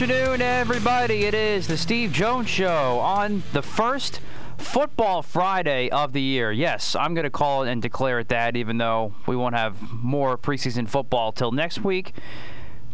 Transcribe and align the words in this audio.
Afternoon, 0.00 0.40
everybody. 0.40 1.24
It 1.24 1.34
is 1.34 1.66
the 1.66 1.76
Steve 1.76 2.12
Jones 2.12 2.48
Show 2.48 3.00
on 3.00 3.42
the 3.52 3.62
first 3.62 4.20
Football 4.56 5.22
Friday 5.22 5.90
of 5.90 6.12
the 6.12 6.22
year. 6.22 6.52
Yes, 6.52 6.94
I'm 6.94 7.14
going 7.14 7.24
to 7.24 7.30
call 7.30 7.64
it 7.64 7.68
and 7.68 7.82
declare 7.82 8.20
it 8.20 8.28
that, 8.28 8.56
even 8.56 8.78
though 8.78 9.12
we 9.26 9.34
won't 9.34 9.56
have 9.56 9.76
more 9.90 10.38
preseason 10.38 10.88
football 10.88 11.32
till 11.32 11.50
next 11.50 11.82
week. 11.82 12.12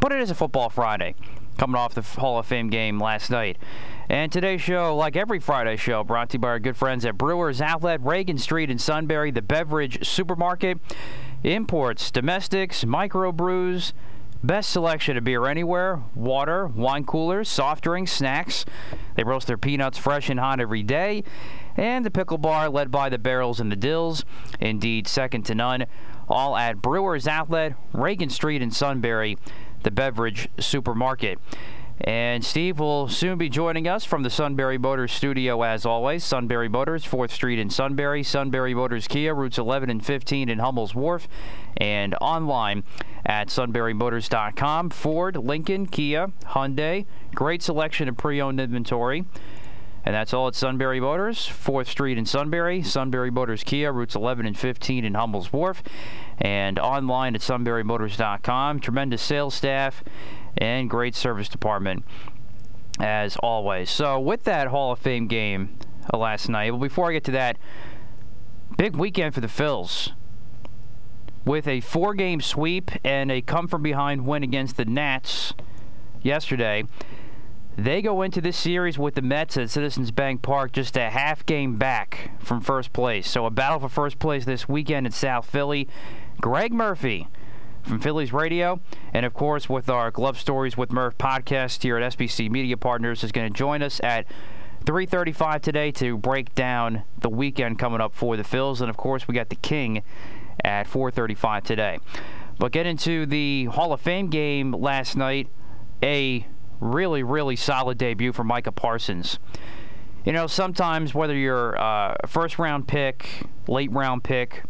But 0.01 0.13
it 0.13 0.21
is 0.23 0.31
a 0.31 0.35
Football 0.35 0.71
Friday, 0.71 1.15
coming 1.59 1.77
off 1.77 1.93
the 1.93 2.01
Hall 2.01 2.39
of 2.39 2.47
Fame 2.47 2.71
game 2.71 2.99
last 2.99 3.31
night. 3.31 3.59
And 4.09 4.33
today's 4.33 4.63
show, 4.63 4.97
like 4.97 5.15
every 5.15 5.41
Friday 5.41 5.77
show, 5.77 6.05
brought 6.05 6.31
to 6.31 6.37
you 6.37 6.39
by 6.39 6.49
our 6.49 6.59
good 6.59 6.75
friends 6.75 7.05
at 7.05 7.19
Brewers 7.19 7.61
Outlet, 7.61 8.01
Reagan 8.01 8.39
Street 8.39 8.71
in 8.71 8.79
Sunbury, 8.79 9.31
the 9.31 9.43
beverage 9.43 10.09
supermarket, 10.09 10.79
imports, 11.43 12.11
domestics, 12.11 12.83
microbrews 12.83 13.93
Best 14.45 14.69
selection 14.69 15.17
of 15.17 15.25
beer 15.25 15.47
anywhere 15.47 16.03
water, 16.15 16.67
wine 16.67 17.07
coolers, 17.07 17.49
soft 17.49 17.83
drinks, 17.83 18.13
snacks. 18.13 18.67
They 19.15 19.25
roast 19.25 19.47
their 19.47 19.57
peanuts 19.57 19.97
fresh 19.97 20.29
and 20.29 20.39
hot 20.39 20.61
every 20.61 20.83
day. 20.83 21.25
And 21.79 22.05
the 22.05 22.11
pickle 22.11 22.37
bar 22.37 22.69
led 22.69 22.91
by 22.91 23.09
the 23.09 23.17
barrels 23.17 23.59
and 23.59 23.73
the 23.73 23.77
dills. 23.77 24.23
Indeed, 24.61 25.09
second 25.09 25.45
to 25.47 25.55
none. 25.55 25.87
All 26.29 26.59
at 26.59 26.83
Brewers 26.83 27.27
Outlet, 27.27 27.73
Reagan 27.95 28.29
Street 28.29 28.61
in 28.61 28.71
Sunbury, 28.71 29.39
the 29.83 29.91
beverage 29.91 30.51
supermarket. 30.59 31.39
And 32.01 32.45
Steve 32.45 32.81
will 32.81 33.09
soon 33.09 33.39
be 33.39 33.49
joining 33.49 33.87
us 33.87 34.05
from 34.05 34.25
the 34.25 34.31
Sunbury 34.31 34.79
Motors 34.79 35.13
studio 35.13 35.63
as 35.63 35.87
always. 35.87 36.25
Sunbury 36.25 36.69
Motors, 36.69 37.05
4th 37.05 37.31
Street 37.31 37.59
in 37.59 37.71
Sunbury. 37.71 38.23
Sunbury 38.25 38.75
Motors 38.75 39.07
Kia, 39.07 39.33
routes 39.33 39.59
11 39.59 39.91
and 39.91 40.05
15 40.05 40.49
in 40.49 40.59
Hummel's 40.59 40.95
Wharf. 40.95 41.29
And 41.77 42.17
online 42.21 42.83
at 43.25 43.49
sunburymotors.com. 43.49 44.91
Ford, 44.91 45.37
Lincoln, 45.37 45.87
Kia, 45.87 46.33
Hyundai. 46.47 47.07
Great 47.35 47.63
selection 47.63 48.09
of 48.09 48.17
pre 48.17 48.41
owned 48.41 48.61
inventory. 48.61 49.25
And 50.05 50.15
that's 50.15 50.35
all 50.35 50.49
at 50.49 50.55
Sunbury 50.55 51.01
Motors, 51.01 51.49
4th 51.49 51.87
Street 51.87 52.19
in 52.19 52.27
Sunbury, 52.27 52.83
Sunbury 52.83 53.31
Motors 53.31 53.65
Kia, 53.65 53.91
routes 53.91 54.15
11 54.15 54.45
and 54.45 54.59
15 54.59 55.03
in 55.03 55.15
Hummel's 55.15 55.51
Wharf, 55.51 55.83
and 56.39 56.79
online 56.79 57.35
at 57.35 57.41
sunburymotors.com. 57.41 58.81
Tremendous 58.81 59.23
sales 59.23 59.55
staff 59.55 60.05
and 60.59 60.89
great 60.89 61.15
service 61.15 61.49
department 61.49 62.05
as 63.01 63.37
always. 63.39 63.91
So 63.91 64.21
with 64.21 64.45
that 64.45 64.69
Hall 64.69 64.93
of 64.93 64.99
Fame 64.99 65.27
game 65.27 65.77
uh, 66.13 66.17
last 66.17 66.49
night, 66.49 66.71
well, 66.71 66.81
before 66.81 67.11
I 67.11 67.13
get 67.13 67.25
to 67.25 67.33
that, 67.33 67.57
big 68.77 68.97
weekend 68.97 69.35
for 69.35 69.41
the 69.41 69.49
Phils. 69.49 70.13
With 71.45 71.69
a 71.69 71.81
four-game 71.81 72.41
sweep 72.41 72.91
and 73.05 73.31
a 73.31 73.43
come-from-behind 73.43 74.27
win 74.27 74.43
against 74.43 74.77
the 74.79 74.87
Nats 74.87 75.53
yesterday, 76.23 76.85
they 77.77 78.01
go 78.01 78.23
into 78.23 78.41
this 78.41 78.57
series 78.57 78.99
with 78.99 79.15
the 79.15 79.23
Mets 79.23 79.57
at 79.57 79.69
Citizens 79.69 80.11
Bank 80.11 80.41
Park 80.43 80.73
just 80.73 80.97
a 80.97 81.11
half 81.11 81.45
game 81.45 81.77
back 81.77 82.31
from 82.39 82.61
first 82.61 82.93
place. 82.93 83.29
So 83.29 83.45
a 83.47 83.51
battle 83.51 83.81
for 83.81 83.89
first 83.89 84.19
place 84.19 84.45
this 84.45 84.69
weekend 84.69 85.07
in 85.07 85.13
South 85.13 85.45
Philly. 85.45 85.89
Gregg 86.41 86.73
Murphy 86.73 87.29
from 87.85 88.01
Phillies 88.01 88.33
Radio, 88.33 88.81
and 89.13 89.27
of 89.27 89.35
course 89.35 89.69
with 89.69 89.91
our 89.91 90.11
Glove 90.11 90.39
Stories 90.39 90.77
with 90.77 90.91
Murph 90.91 91.19
podcast 91.19 91.83
here 91.83 91.99
at 91.99 92.13
SBC 92.17 92.51
Media 92.51 92.77
Partners 92.77 93.23
is 93.23 93.31
going 93.31 93.53
to 93.53 93.57
join 93.57 93.83
us 93.83 94.01
at 94.03 94.27
3:35 94.85 95.61
today 95.61 95.91
to 95.93 96.17
break 96.17 96.55
down 96.55 97.03
the 97.19 97.29
weekend 97.29 97.79
coming 97.79 98.01
up 98.01 98.15
for 98.15 98.37
the 98.37 98.43
Phils, 98.43 98.81
and 98.81 98.89
of 98.89 98.97
course 98.97 99.29
we 99.29 99.35
got 99.35 99.51
the 99.51 99.57
King 99.57 100.03
at 100.65 100.87
4:35 100.87 101.63
today. 101.63 101.99
But 102.59 102.73
get 102.73 102.87
into 102.87 103.27
the 103.27 103.67
Hall 103.67 103.93
of 103.93 104.01
Fame 104.01 104.29
game 104.29 104.73
last 104.73 105.17
night, 105.17 105.49
a 106.03 106.47
really 106.81 107.23
really 107.23 107.57
solid 107.57 107.99
debut 107.99 108.33
for 108.33 108.45
Micah 108.45 108.73
Parsons. 108.73 109.39
You 110.25 110.33
know, 110.33 110.47
sometimes 110.47 111.15
whether 111.15 111.35
you're 111.35 111.79
uh, 111.79 112.17
a 112.23 112.27
first 112.27 112.59
round 112.59 112.89
pick, 112.89 113.47
late 113.69 113.93
round 113.93 114.25
pick, 114.25 114.63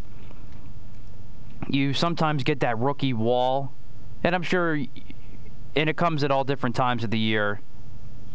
you 1.69 1.93
sometimes 1.93 2.43
get 2.43 2.61
that 2.61 2.79
rookie 2.79 3.13
wall, 3.13 3.73
and 4.23 4.35
I'm 4.35 4.43
sure, 4.43 4.75
and 5.77 5.91
it 5.91 5.97
comes 5.97 6.25
at 6.25 6.31
all 6.31 6.45
different 6.45 6.77
times 6.77 7.05
of 7.05 7.11
the 7.11 7.19
year. 7.19 7.61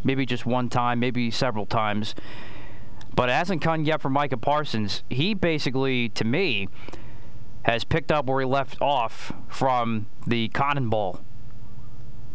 Maybe 0.04 0.26
just 0.26 0.46
one 0.46 0.70
time, 0.70 1.00
maybe 1.00 1.30
several 1.30 1.66
times. 1.66 2.16
But 3.16 3.30
it 3.30 3.34
hasn't 3.34 3.62
come 3.62 3.84
yet 3.84 4.02
for 4.02 4.10
Micah 4.10 4.38
Parsons. 4.38 5.04
He 5.10 5.34
basically, 5.34 6.10
to 6.10 6.24
me, 6.24 6.70
has 7.64 7.84
picked 7.84 8.12
up 8.12 8.26
where 8.28 8.40
he 8.40 8.46
left 8.46 8.82
off 8.82 9.34
from 9.50 10.08
the 10.26 10.48
Cotton 10.50 10.90
Bowl. 10.90 11.20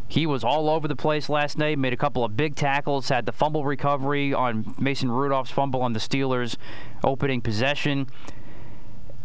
He 0.08 0.26
was 0.26 0.44
all 0.44 0.68
over 0.68 0.86
the 0.86 0.96
place 0.96 1.28
last 1.28 1.56
night, 1.56 1.78
made 1.78 1.92
a 1.94 1.96
couple 1.96 2.24
of 2.24 2.36
big 2.36 2.54
tackles, 2.54 3.08
had 3.08 3.24
the 3.24 3.32
fumble 3.32 3.64
recovery 3.64 4.34
on 4.34 4.74
Mason 4.78 5.10
Rudolph's 5.10 5.50
fumble 5.50 5.80
on 5.80 5.92
the 5.94 5.98
Steelers' 5.98 6.56
opening 7.02 7.40
possession. 7.40 8.06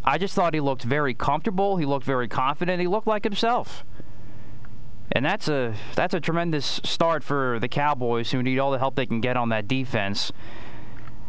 I 0.03 0.17
just 0.17 0.33
thought 0.33 0.53
he 0.53 0.59
looked 0.59 0.83
very 0.83 1.13
comfortable. 1.13 1.77
He 1.77 1.85
looked 1.85 2.05
very 2.05 2.27
confident. 2.27 2.79
He 2.79 2.87
looked 2.87 3.07
like 3.07 3.23
himself. 3.23 3.83
And 5.11 5.25
that's 5.25 5.47
a 5.47 5.73
that's 5.95 6.13
a 6.13 6.19
tremendous 6.19 6.79
start 6.83 7.23
for 7.23 7.57
the 7.59 7.67
Cowboys 7.67 8.31
who 8.31 8.43
need 8.43 8.59
all 8.59 8.71
the 8.71 8.77
help 8.77 8.95
they 8.95 9.07
can 9.07 9.21
get 9.21 9.37
on 9.37 9.49
that 9.49 9.67
defense. 9.67 10.31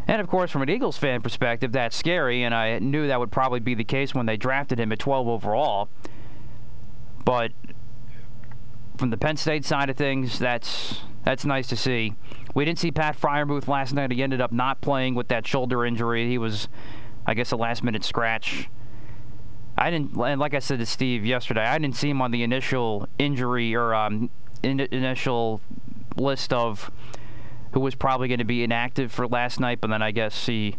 And 0.06 0.20
of 0.20 0.28
course, 0.28 0.50
from 0.50 0.62
an 0.62 0.68
Eagles 0.68 0.98
fan 0.98 1.22
perspective, 1.22 1.72
that's 1.72 1.96
scary, 1.96 2.42
and 2.42 2.54
I 2.54 2.78
knew 2.78 3.06
that 3.06 3.20
would 3.20 3.30
probably 3.30 3.60
be 3.60 3.74
the 3.74 3.84
case 3.84 4.14
when 4.14 4.26
they 4.26 4.36
drafted 4.36 4.78
him 4.80 4.92
at 4.92 4.98
12 4.98 5.28
overall. 5.28 5.88
But 7.24 7.52
from 8.98 9.10
the 9.10 9.16
Penn 9.16 9.36
State 9.36 9.64
side 9.64 9.88
of 9.88 9.96
things, 9.96 10.38
that's 10.38 11.00
that's 11.24 11.44
nice 11.44 11.68
to 11.68 11.76
see. 11.76 12.14
We 12.54 12.64
didn't 12.64 12.80
see 12.80 12.90
Pat 12.90 13.18
Freiermuth 13.18 13.68
last 13.68 13.94
night. 13.94 14.10
He 14.10 14.22
ended 14.22 14.40
up 14.40 14.52
not 14.52 14.80
playing 14.80 15.14
with 15.14 15.28
that 15.28 15.46
shoulder 15.46 15.84
injury. 15.84 16.28
He 16.28 16.38
was 16.38 16.68
I 17.30 17.34
guess 17.34 17.52
a 17.52 17.56
last 17.56 17.84
minute 17.84 18.02
scratch. 18.02 18.68
I 19.78 19.88
didn't, 19.88 20.16
and 20.16 20.40
like 20.40 20.52
I 20.52 20.58
said 20.58 20.80
to 20.80 20.86
Steve 20.86 21.24
yesterday, 21.24 21.64
I 21.64 21.78
didn't 21.78 21.94
see 21.94 22.10
him 22.10 22.20
on 22.20 22.32
the 22.32 22.42
initial 22.42 23.06
injury 23.20 23.72
or 23.72 23.94
um, 23.94 24.30
in, 24.64 24.80
initial 24.80 25.60
list 26.16 26.52
of 26.52 26.90
who 27.72 27.78
was 27.78 27.94
probably 27.94 28.26
going 28.26 28.40
to 28.40 28.44
be 28.44 28.64
inactive 28.64 29.12
for 29.12 29.28
last 29.28 29.60
night, 29.60 29.80
but 29.80 29.90
then 29.90 30.02
I 30.02 30.10
guess 30.10 30.46
he 30.46 30.76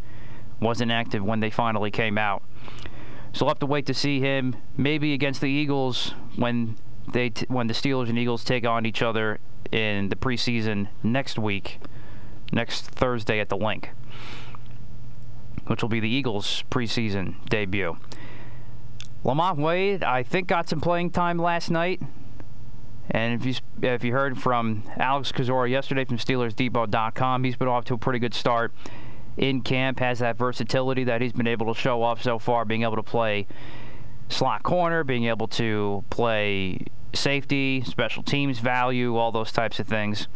wasn't 0.59 0.91
active 0.91 1.23
when 1.23 1.39
they 1.39 1.49
finally 1.49 1.89
came 1.89 2.17
out. 2.17 2.43
So 3.31 3.45
we'll 3.45 3.51
have 3.51 3.59
to 3.59 3.65
wait 3.65 3.85
to 3.85 3.93
see 3.93 4.19
him 4.19 4.57
maybe 4.75 5.13
against 5.13 5.39
the 5.39 5.47
Eagles 5.47 6.13
when 6.35 6.75
they 7.13 7.29
t- 7.29 7.45
when 7.47 7.67
the 7.67 7.73
Steelers 7.73 8.09
and 8.09 8.19
Eagles 8.19 8.43
take 8.43 8.65
on 8.65 8.85
each 8.85 9.01
other 9.01 9.39
in 9.71 10.09
the 10.09 10.17
preseason 10.17 10.89
next 11.01 11.39
week, 11.39 11.79
next 12.51 12.87
Thursday 12.87 13.39
at 13.39 13.47
the 13.47 13.55
Linc 13.55 13.91
which 15.71 15.81
will 15.81 15.89
be 15.89 16.01
the 16.01 16.09
Eagles' 16.09 16.65
preseason 16.69 17.33
debut. 17.47 17.95
Lamont 19.23 19.57
Wade, 19.57 20.03
I 20.03 20.21
think, 20.21 20.49
got 20.49 20.67
some 20.67 20.81
playing 20.81 21.11
time 21.11 21.37
last 21.37 21.71
night. 21.71 22.01
And 23.09 23.39
if 23.39 23.45
you 23.45 23.55
if 23.81 24.03
you 24.03 24.11
heard 24.11 24.37
from 24.37 24.83
Alex 24.97 25.31
Kozora 25.31 25.69
yesterday 25.69 26.03
from 26.03 26.17
SteelersDepot.com, 26.17 27.45
he's 27.45 27.55
been 27.55 27.69
off 27.69 27.85
to 27.85 27.93
a 27.93 27.97
pretty 27.97 28.19
good 28.19 28.33
start 28.33 28.73
in 29.37 29.61
camp. 29.61 29.99
Has 29.99 30.19
that 30.19 30.37
versatility 30.37 31.05
that 31.05 31.21
he's 31.21 31.31
been 31.31 31.47
able 31.47 31.73
to 31.73 31.79
show 31.79 32.03
off 32.03 32.21
so 32.21 32.37
far, 32.37 32.65
being 32.65 32.83
able 32.83 32.97
to 32.97 33.03
play 33.03 33.47
slot 34.27 34.63
corner, 34.63 35.05
being 35.05 35.23
able 35.25 35.47
to 35.47 36.03
play 36.09 36.79
safety, 37.13 37.81
special 37.85 38.23
teams 38.23 38.59
value, 38.59 39.15
all 39.15 39.31
those 39.31 39.53
types 39.53 39.79
of 39.79 39.87
things. 39.87 40.27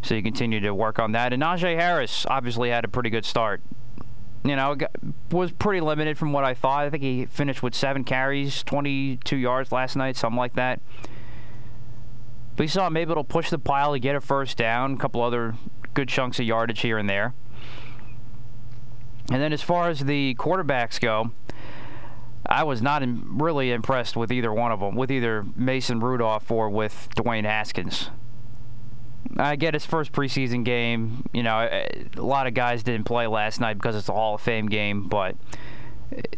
So 0.00 0.14
you 0.14 0.22
continue 0.22 0.60
to 0.60 0.74
work 0.74 0.98
on 0.98 1.12
that. 1.12 1.34
And 1.34 1.42
Najee 1.42 1.78
Harris 1.78 2.24
obviously 2.30 2.70
had 2.70 2.86
a 2.86 2.88
pretty 2.88 3.10
good 3.10 3.26
start. 3.26 3.60
You 4.46 4.54
know, 4.54 4.76
was 5.32 5.50
pretty 5.50 5.80
limited 5.80 6.16
from 6.16 6.32
what 6.32 6.44
I 6.44 6.54
thought. 6.54 6.86
I 6.86 6.90
think 6.90 7.02
he 7.02 7.26
finished 7.26 7.64
with 7.64 7.74
seven 7.74 8.04
carries, 8.04 8.62
22 8.62 9.36
yards 9.36 9.72
last 9.72 9.96
night, 9.96 10.16
something 10.16 10.38
like 10.38 10.54
that. 10.54 10.80
But 12.54 12.70
saw 12.70 12.86
him 12.86 12.96
able 12.96 13.16
to 13.16 13.24
push 13.24 13.50
the 13.50 13.58
pile 13.58 13.92
to 13.92 13.98
get 13.98 14.14
a 14.14 14.20
first 14.20 14.56
down, 14.56 14.94
a 14.94 14.96
couple 14.96 15.20
other 15.20 15.56
good 15.94 16.08
chunks 16.08 16.38
of 16.38 16.46
yardage 16.46 16.80
here 16.80 16.96
and 16.96 17.10
there. 17.10 17.34
And 19.30 19.42
then 19.42 19.52
as 19.52 19.62
far 19.62 19.88
as 19.88 20.00
the 20.00 20.36
quarterbacks 20.36 21.00
go, 21.00 21.32
I 22.46 22.62
was 22.62 22.80
not 22.80 23.02
really 23.04 23.72
impressed 23.72 24.16
with 24.16 24.30
either 24.30 24.52
one 24.52 24.70
of 24.70 24.78
them, 24.78 24.94
with 24.94 25.10
either 25.10 25.44
Mason 25.56 25.98
Rudolph 25.98 26.50
or 26.50 26.70
with 26.70 27.08
Dwayne 27.16 27.44
Haskins. 27.44 28.10
I 29.36 29.56
get 29.56 29.74
his 29.74 29.84
first 29.84 30.12
preseason 30.12 30.64
game. 30.64 31.24
You 31.32 31.42
know, 31.42 31.58
a 31.58 32.20
lot 32.20 32.46
of 32.46 32.54
guys 32.54 32.82
didn't 32.82 33.04
play 33.04 33.26
last 33.26 33.60
night 33.60 33.74
because 33.74 33.96
it's 33.96 34.08
a 34.08 34.12
Hall 34.12 34.34
of 34.34 34.40
Fame 34.40 34.66
game, 34.66 35.08
but 35.08 35.36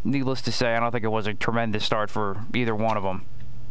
needless 0.04 0.42
to 0.42 0.52
say, 0.52 0.74
I 0.74 0.80
don't 0.80 0.92
think 0.92 1.04
it 1.04 1.08
was 1.08 1.26
a 1.26 1.34
tremendous 1.34 1.84
start 1.84 2.10
for 2.10 2.44
either 2.54 2.74
one 2.74 2.96
of 2.96 3.02
them. 3.02 3.24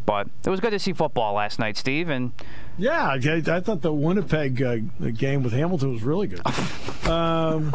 But 0.05 0.29
it 0.45 0.49
was 0.49 0.61
good 0.61 0.71
to 0.71 0.79
see 0.79 0.93
football 0.93 1.33
last 1.33 1.59
night, 1.59 1.75
Steve. 1.75 2.07
And 2.07 2.31
yeah, 2.77 3.07
I, 3.07 3.15
I 3.15 3.59
thought 3.59 3.81
the 3.81 3.91
Winnipeg 3.91 4.61
uh, 4.63 4.77
game 5.13 5.43
with 5.43 5.51
Hamilton 5.51 5.91
was 5.91 6.03
really 6.03 6.27
good. 6.27 6.41
um, 7.09 7.73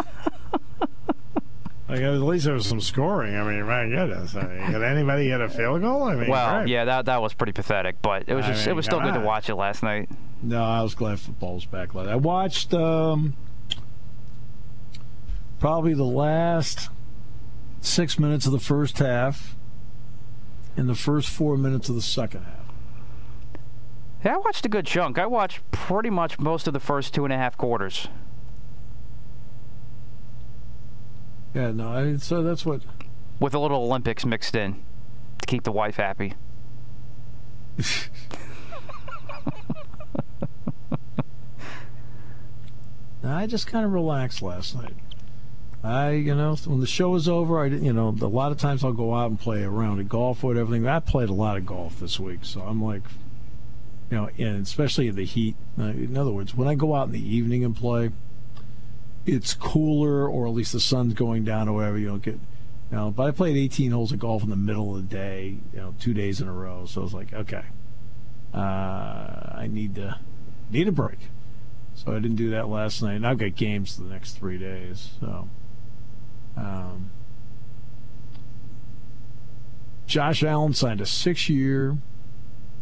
like 1.91 2.01
at 2.01 2.13
least 2.21 2.47
there 2.47 2.55
was 2.55 2.67
some 2.67 2.81
scoring. 2.81 3.37
I 3.37 3.45
mean, 3.45 3.67
my 3.67 3.87
goodness, 3.87 4.35
I 4.35 4.47
mean, 4.47 4.73
did 4.73 4.83
anybody 4.83 5.29
hit 5.29 5.43
a 5.43 5.49
field 5.51 5.83
goal? 5.83 6.05
I 6.05 6.15
mean, 6.15 6.31
well, 6.31 6.61
right. 6.61 6.69
yeah, 6.69 6.87
that 6.87 7.05
that 7.05 7.21
was 7.21 7.35
pretty 7.35 7.53
pathetic, 7.53 8.01
but 8.01 8.25
it 8.29 8.35
was 8.35 8.47
just 8.47 8.63
I 8.63 8.65
mean, 8.65 8.71
it 8.71 8.77
was 8.77 8.87
still 8.87 9.01
good 9.01 9.13
to 9.13 9.21
watch 9.21 9.51
it 9.51 9.57
last 9.57 9.83
night. 9.83 10.09
No, 10.43 10.63
I 10.63 10.83
was 10.83 10.95
glad 10.95 11.21
football 11.21 11.55
was 11.55 11.65
back. 11.65 11.95
Like 11.95 12.09
I 12.09 12.17
watched 12.17 12.75
um, 12.75 13.37
probably 15.61 15.95
the 15.95 16.05
last 16.05 16.91
six 17.81 18.19
minutes 18.19 18.47
of 18.47 18.53
the 18.53 18.59
first 18.59 18.99
half 18.99 19.55
and 20.77 20.89
the 20.89 20.97
first 20.97 21.29
four 21.29 21.57
minutes 21.57 21.89
of 21.89 21.95
the 21.95 22.03
second 22.03 22.43
half. 22.43 22.57
Yeah, 24.25 24.35
I 24.35 24.39
watched 24.39 24.67
a 24.67 24.69
good 24.69 24.87
chunk. 24.87 25.19
I 25.19 25.27
watched 25.27 25.61
pretty 25.71 26.11
much 26.11 26.39
most 26.39 26.67
of 26.67 26.73
the 26.73 26.81
first 26.81 27.15
two 27.15 27.25
and 27.25 27.33
a 27.33 27.37
half 27.37 27.57
quarters. 27.57 28.09
Yeah, 31.55 31.71
no, 31.71 31.93
I, 31.93 32.17
so 32.17 32.43
that's 32.43 32.65
what. 32.65 32.83
With 33.39 33.55
a 33.55 33.59
little 33.59 33.83
Olympics 33.83 34.25
mixed 34.25 34.55
in 34.55 34.83
to 35.39 35.47
keep 35.47 35.65
the 35.65 35.73
wife 35.73 35.97
happy. 35.97 36.35
I 43.25 43.47
just 43.47 43.67
kind 43.67 43.85
of 43.85 43.93
relaxed 43.93 44.43
last 44.43 44.75
night. 44.75 44.95
I, 45.85 46.11
you 46.13 46.35
know, 46.35 46.55
when 46.67 46.81
the 46.81 46.87
show 46.87 47.11
was 47.11 47.29
over, 47.29 47.61
I, 47.61 47.67
you 47.67 47.93
know, 47.93 48.09
a 48.09 48.27
lot 48.27 48.53
of 48.53 48.59
times 48.59 48.85
I'll 48.85 48.93
go 48.93 49.15
out 49.15 49.31
and 49.31 49.39
play 49.39 49.63
around 49.63 49.67
a 49.67 49.71
round 49.71 50.01
of 50.01 50.09
golf 50.09 50.45
or 50.45 50.57
everything. 50.57 50.87
I 50.87 51.01
played 51.01 51.29
a 51.29 51.35
lot 51.35 51.57
of 51.57 51.67
golf 51.67 51.99
this 51.99 52.21
week, 52.21 52.41
so 52.43 52.61
I'm 52.61 52.83
like, 52.83 53.03
you 54.11 54.17
know, 54.17 54.29
and 54.39 54.65
especially 54.65 55.09
in 55.09 55.17
the 55.17 55.25
heat. 55.25 55.57
Uh, 55.79 55.85
in 55.85 56.17
other 56.17 56.31
words, 56.31 56.55
when 56.55 56.69
I 56.69 56.75
go 56.75 56.95
out 56.95 57.07
in 57.07 57.13
the 57.13 57.37
evening 57.37 57.65
and 57.65 57.75
play, 57.75 58.11
it's 59.27 59.55
cooler, 59.55 60.29
or 60.29 60.47
at 60.47 60.53
least 60.53 60.73
the 60.73 60.81
sun's 60.81 61.15
going 61.15 61.45
down, 61.45 61.69
or 61.69 61.75
whatever. 61.75 61.99
You 61.99 62.09
don't 62.09 62.23
get, 62.23 62.35
you 62.35 62.97
know. 62.97 63.11
But 63.11 63.25
I 63.25 63.31
played 63.33 63.57
18 63.57 63.91
holes 63.91 64.13
of 64.13 64.21
golf 64.21 64.45
in 64.45 64.51
the 64.51 64.57
middle 64.57 64.95
of 64.95 65.09
the 65.09 65.15
day, 65.15 65.57
you 65.73 65.81
know, 65.81 65.95
two 65.99 66.15
days 66.15 66.41
in 66.41 66.47
a 66.47 66.53
row. 66.53 66.87
So 66.87 67.01
I 67.01 67.05
was 67.05 67.15
like, 67.15 67.33
okay, 67.33 67.65
uh, 68.55 68.59
I 68.59 69.69
need 69.69 69.97
to 69.97 70.19
need 70.71 70.87
a 70.87 70.93
break. 70.93 71.19
So 71.95 72.13
I 72.13 72.15
didn't 72.17 72.37
do 72.37 72.51
that 72.51 72.69
last 72.69 73.03
night. 73.03 73.15
And 73.15 73.27
I've 73.27 73.39
got 73.39 73.55
games 73.55 73.97
the 73.97 74.05
next 74.05 74.33
three 74.33 74.59
days. 74.59 75.11
So, 75.21 75.49
um, 76.57 77.11
Josh 80.07 80.43
Allen 80.43 80.75
signed 80.75 81.01
a 81.01 81.07
six-year, 81.07 81.97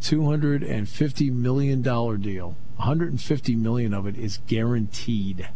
$250 0.01 1.31
million 1.31 1.81
deal. 1.81 2.57
150 2.77 3.55
million 3.55 3.93
of 3.93 4.07
it 4.07 4.17
is 4.17 4.39
guaranteed. 4.47 5.47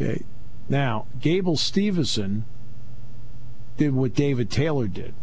Okay. 0.00 0.24
Now, 0.68 1.06
Gable 1.20 1.56
Steveson 1.56 2.42
did 3.76 3.94
what 3.94 4.14
David 4.14 4.50
Taylor 4.50 4.86
did. 4.86 5.14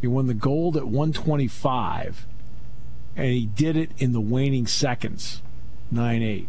He 0.00 0.06
won 0.06 0.26
the 0.26 0.34
gold 0.34 0.76
at 0.76 0.84
125, 0.84 2.26
and 3.16 3.26
he 3.26 3.46
did 3.46 3.76
it 3.76 3.90
in 3.98 4.12
the 4.12 4.20
waning 4.20 4.66
seconds 4.66 5.42
9 5.90 6.22
8. 6.22 6.48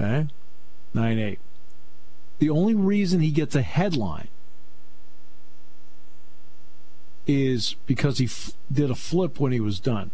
Okay? 0.00 0.28
9 0.94 1.18
8. 1.18 1.38
The 2.38 2.50
only 2.50 2.74
reason 2.74 3.20
he 3.20 3.30
gets 3.30 3.54
a 3.54 3.62
headline 3.62 4.28
is 7.26 7.76
because 7.86 8.18
he 8.18 8.24
f- 8.24 8.52
did 8.72 8.90
a 8.90 8.94
flip 8.94 9.38
when 9.38 9.52
he 9.52 9.60
was 9.60 9.78
done. 9.78 10.10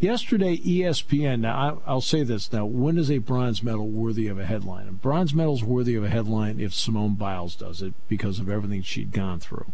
Yesterday, 0.00 0.56
ESPN. 0.58 1.40
Now, 1.40 1.80
I, 1.84 1.92
will 1.94 2.00
say 2.00 2.22
this. 2.22 2.52
Now, 2.52 2.66
when 2.66 2.98
is 2.98 3.10
a 3.10 3.18
bronze 3.18 3.64
medal 3.64 3.88
worthy 3.88 4.28
of 4.28 4.38
a 4.38 4.46
headline? 4.46 4.86
A 4.86 4.92
bronze 4.92 5.34
medal 5.34 5.54
is 5.54 5.64
worthy 5.64 5.96
of 5.96 6.04
a 6.04 6.08
headline 6.08 6.60
if 6.60 6.72
Simone 6.72 7.14
Biles 7.14 7.56
does 7.56 7.82
it 7.82 7.94
because 8.06 8.38
of 8.38 8.48
everything 8.48 8.82
she'd 8.82 9.10
gone 9.10 9.40
through. 9.40 9.72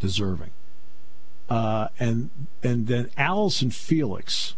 Deserving. 0.00 0.50
Uh, 1.48 1.88
and 1.98 2.30
and 2.62 2.86
then 2.86 3.10
Allyson 3.16 3.70
Felix 3.70 4.54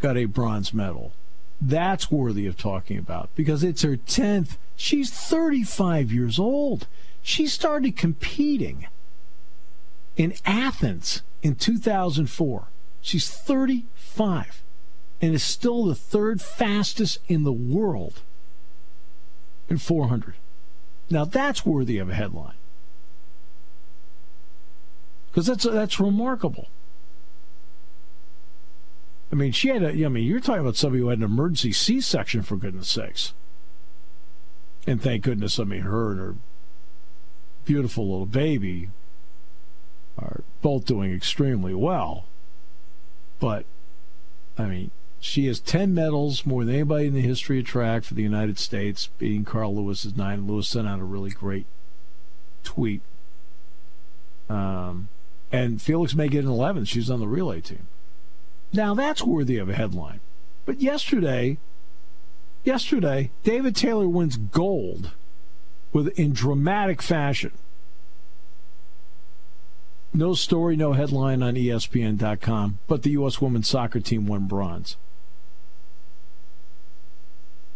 got 0.00 0.16
a 0.16 0.24
bronze 0.26 0.74
medal. 0.74 1.12
That's 1.60 2.10
worthy 2.10 2.46
of 2.46 2.56
talking 2.56 2.98
about 2.98 3.30
because 3.34 3.62
it's 3.62 3.82
her 3.82 3.96
tenth. 3.96 4.58
She's 4.74 5.10
35 5.10 6.12
years 6.12 6.38
old. 6.38 6.86
She 7.22 7.46
started 7.46 7.96
competing 7.96 8.86
in 10.16 10.34
Athens 10.44 11.22
in 11.42 11.54
2004. 11.54 12.68
She's 13.00 13.30
35 13.30 14.62
and 15.22 15.34
is 15.34 15.42
still 15.42 15.84
the 15.84 15.94
third 15.94 16.42
fastest 16.42 17.18
in 17.28 17.44
the 17.44 17.52
world 17.52 18.20
in 19.68 19.78
400. 19.78 20.34
Now 21.10 21.24
that's 21.24 21.64
worthy 21.64 21.98
of 21.98 22.10
a 22.10 22.14
headline. 22.14 22.56
Because 25.36 25.48
that's 25.48 25.64
that's 25.64 26.00
remarkable. 26.00 26.68
I 29.30 29.34
mean, 29.34 29.52
she 29.52 29.68
had 29.68 29.82
a. 29.82 29.88
I 29.88 30.08
mean, 30.08 30.24
you're 30.24 30.40
talking 30.40 30.62
about 30.62 30.76
somebody 30.76 31.02
who 31.02 31.10
had 31.10 31.18
an 31.18 31.24
emergency 31.24 31.72
C-section 31.72 32.40
for 32.40 32.56
goodness 32.56 32.88
sakes. 32.88 33.34
And 34.86 35.02
thank 35.02 35.24
goodness, 35.24 35.60
I 35.60 35.64
mean, 35.64 35.82
her 35.82 36.10
and 36.10 36.20
her 36.20 36.34
beautiful 37.66 38.08
little 38.08 38.24
baby 38.24 38.88
are 40.16 40.42
both 40.62 40.86
doing 40.86 41.12
extremely 41.12 41.74
well. 41.74 42.24
But, 43.38 43.66
I 44.56 44.64
mean, 44.64 44.90
she 45.20 45.48
has 45.48 45.60
10 45.60 45.92
medals, 45.92 46.46
more 46.46 46.64
than 46.64 46.76
anybody 46.76 47.08
in 47.08 47.14
the 47.14 47.20
history 47.20 47.58
of 47.58 47.66
track 47.66 48.04
for 48.04 48.14
the 48.14 48.22
United 48.22 48.58
States, 48.58 49.10
beating 49.18 49.44
Carl 49.44 49.76
Lewis's 49.76 50.16
nine. 50.16 50.46
Lewis 50.46 50.68
sent 50.68 50.88
out 50.88 51.00
a 51.00 51.04
really 51.04 51.30
great 51.30 51.66
tweet. 52.62 53.02
Um, 54.48 55.08
and 55.52 55.80
Felix 55.80 56.14
may 56.14 56.28
get 56.28 56.44
an 56.44 56.50
11. 56.50 56.84
She's 56.84 57.10
on 57.10 57.20
the 57.20 57.28
relay 57.28 57.60
team. 57.60 57.86
Now, 58.72 58.94
that's 58.94 59.22
worthy 59.22 59.58
of 59.58 59.68
a 59.68 59.74
headline. 59.74 60.20
But 60.64 60.80
yesterday, 60.80 61.58
yesterday, 62.64 63.30
David 63.44 63.76
Taylor 63.76 64.08
wins 64.08 64.36
gold 64.36 65.12
with 65.92 66.08
in 66.18 66.32
dramatic 66.32 67.00
fashion. 67.00 67.52
No 70.12 70.34
story, 70.34 70.76
no 70.76 70.94
headline 70.94 71.42
on 71.42 71.54
ESPN.com, 71.54 72.78
but 72.86 73.02
the 73.02 73.10
U.S. 73.10 73.40
women's 73.40 73.68
soccer 73.68 74.00
team 74.00 74.26
won 74.26 74.46
bronze. 74.46 74.96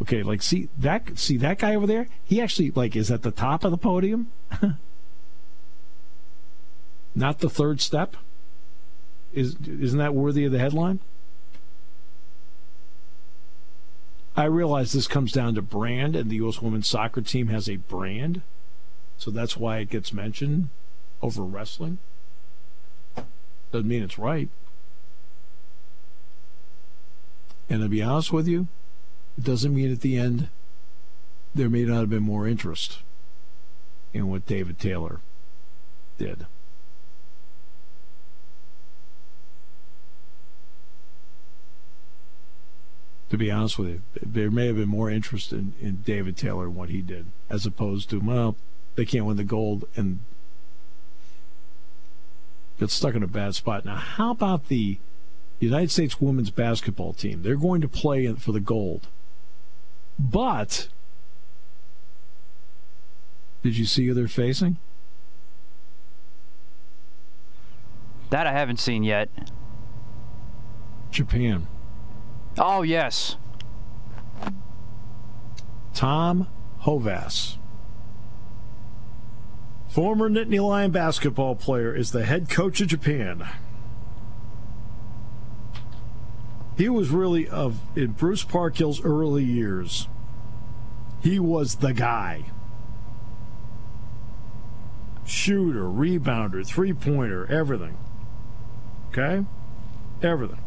Okay, 0.02 0.22
like 0.22 0.40
see 0.40 0.68
that 0.78 1.18
see 1.18 1.36
that 1.36 1.58
guy 1.58 1.74
over 1.74 1.86
there? 1.86 2.08
He 2.24 2.40
actually 2.40 2.70
like 2.70 2.96
is 2.96 3.10
at 3.10 3.22
the 3.22 3.30
top 3.30 3.64
of 3.64 3.70
the 3.70 3.76
podium. 3.76 4.32
Not 7.14 7.40
the 7.40 7.50
third 7.50 7.80
step. 7.80 8.16
Is 9.32 9.56
isn't 9.66 9.98
that 9.98 10.14
worthy 10.14 10.44
of 10.44 10.52
the 10.52 10.58
headline? 10.58 11.00
I 14.36 14.44
realize 14.44 14.92
this 14.92 15.08
comes 15.08 15.32
down 15.32 15.54
to 15.56 15.62
brand, 15.62 16.16
and 16.16 16.30
the 16.30 16.36
U.S. 16.36 16.62
women's 16.62 16.88
soccer 16.88 17.20
team 17.20 17.48
has 17.48 17.68
a 17.68 17.76
brand, 17.76 18.42
so 19.18 19.30
that's 19.30 19.56
why 19.56 19.78
it 19.78 19.90
gets 19.90 20.12
mentioned 20.12 20.68
over 21.20 21.42
wrestling. 21.42 21.98
Doesn't 23.72 23.88
mean 23.88 24.02
it's 24.02 24.18
right. 24.18 24.48
And 27.68 27.82
to 27.82 27.88
be 27.88 28.02
honest 28.02 28.32
with 28.32 28.48
you, 28.48 28.68
it 29.36 29.44
doesn't 29.44 29.74
mean 29.74 29.92
at 29.92 30.00
the 30.00 30.16
end 30.16 30.48
there 31.54 31.68
may 31.68 31.84
not 31.84 32.00
have 32.00 32.10
been 32.10 32.22
more 32.22 32.46
interest. 32.46 32.98
in 34.12 34.28
what 34.28 34.46
David 34.46 34.78
Taylor 34.78 35.20
did. 36.18 36.46
To 43.30 43.38
be 43.38 43.50
honest 43.50 43.78
with 43.78 43.88
you, 43.88 44.02
there 44.20 44.50
may 44.50 44.66
have 44.66 44.76
been 44.76 44.88
more 44.88 45.08
interest 45.08 45.52
in, 45.52 45.72
in 45.80 46.02
David 46.02 46.36
Taylor 46.36 46.64
and 46.64 46.74
what 46.74 46.88
he 46.88 47.00
did, 47.00 47.26
as 47.48 47.64
opposed 47.64 48.10
to, 48.10 48.18
well, 48.18 48.56
they 48.96 49.04
can't 49.04 49.24
win 49.24 49.36
the 49.36 49.44
gold 49.44 49.84
and 49.94 50.18
get 52.80 52.90
stuck 52.90 53.14
in 53.14 53.22
a 53.22 53.28
bad 53.28 53.54
spot. 53.54 53.84
Now, 53.84 53.94
how 53.96 54.32
about 54.32 54.66
the 54.66 54.98
United 55.60 55.92
States 55.92 56.20
women's 56.20 56.50
basketball 56.50 57.12
team? 57.12 57.42
They're 57.42 57.54
going 57.54 57.80
to 57.82 57.88
play 57.88 58.32
for 58.34 58.50
the 58.50 58.60
gold. 58.60 59.06
But 60.18 60.88
did 63.62 63.76
you 63.76 63.84
see 63.84 64.06
who 64.06 64.14
they're 64.14 64.26
facing? 64.26 64.78
That 68.30 68.46
I 68.46 68.52
haven't 68.52 68.80
seen 68.80 69.04
yet. 69.04 69.28
Japan. 71.10 71.68
Oh, 72.62 72.82
yes. 72.82 73.36
Tom 75.94 76.46
Hovasse. 76.82 77.56
Former 79.88 80.28
Nittany 80.28 80.62
Lion 80.62 80.90
basketball 80.90 81.54
player 81.54 81.96
is 81.96 82.12
the 82.12 82.26
head 82.26 82.50
coach 82.50 82.82
of 82.82 82.88
Japan. 82.88 83.48
He 86.76 86.90
was 86.90 87.08
really 87.08 87.48
of 87.48 87.80
in 87.96 88.12
Bruce 88.12 88.44
Parkhill's 88.44 89.02
early 89.02 89.42
years. 89.42 90.06
He 91.22 91.38
was 91.38 91.76
the 91.76 91.94
guy. 91.94 92.44
Shooter, 95.24 95.84
rebounder, 95.84 96.66
three 96.66 96.92
pointer, 96.92 97.46
everything. 97.50 97.96
Okay? 99.08 99.46
Everything. 100.22 100.60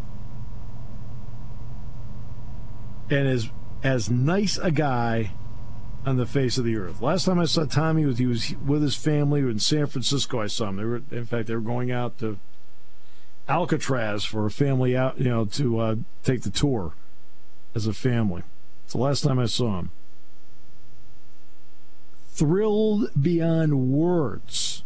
And 3.13 3.27
as 3.27 3.49
as 3.83 4.09
nice 4.09 4.57
a 4.57 4.71
guy 4.71 5.33
on 6.03 6.17
the 6.17 6.25
face 6.25 6.57
of 6.57 6.65
the 6.65 6.75
earth. 6.75 6.99
Last 6.99 7.25
time 7.25 7.37
I 7.37 7.45
saw 7.45 7.65
Tommy 7.65 8.05
was 8.05 8.17
he 8.17 8.25
was 8.25 8.55
with 8.65 8.81
his 8.81 8.95
family 8.95 9.41
in 9.41 9.59
San 9.59 9.85
Francisco. 9.85 10.41
I 10.41 10.47
saw 10.47 10.69
him. 10.69 10.77
They 10.77 10.83
were 10.83 11.01
in 11.11 11.25
fact 11.25 11.47
they 11.47 11.53
were 11.53 11.61
going 11.61 11.91
out 11.91 12.17
to 12.19 12.39
Alcatraz 13.47 14.23
for 14.23 14.47
a 14.47 14.51
family 14.51 14.97
out, 14.97 15.19
you 15.19 15.29
know, 15.29 15.45
to 15.45 15.79
uh, 15.79 15.95
take 16.23 16.41
the 16.41 16.49
tour 16.49 16.93
as 17.75 17.85
a 17.85 17.93
family. 17.93 18.41
It's 18.83 18.93
the 18.93 18.99
last 18.99 19.21
time 19.21 19.37
I 19.37 19.45
saw 19.45 19.79
him. 19.79 19.91
Thrilled 22.29 23.09
beyond 23.21 23.91
words 23.91 24.83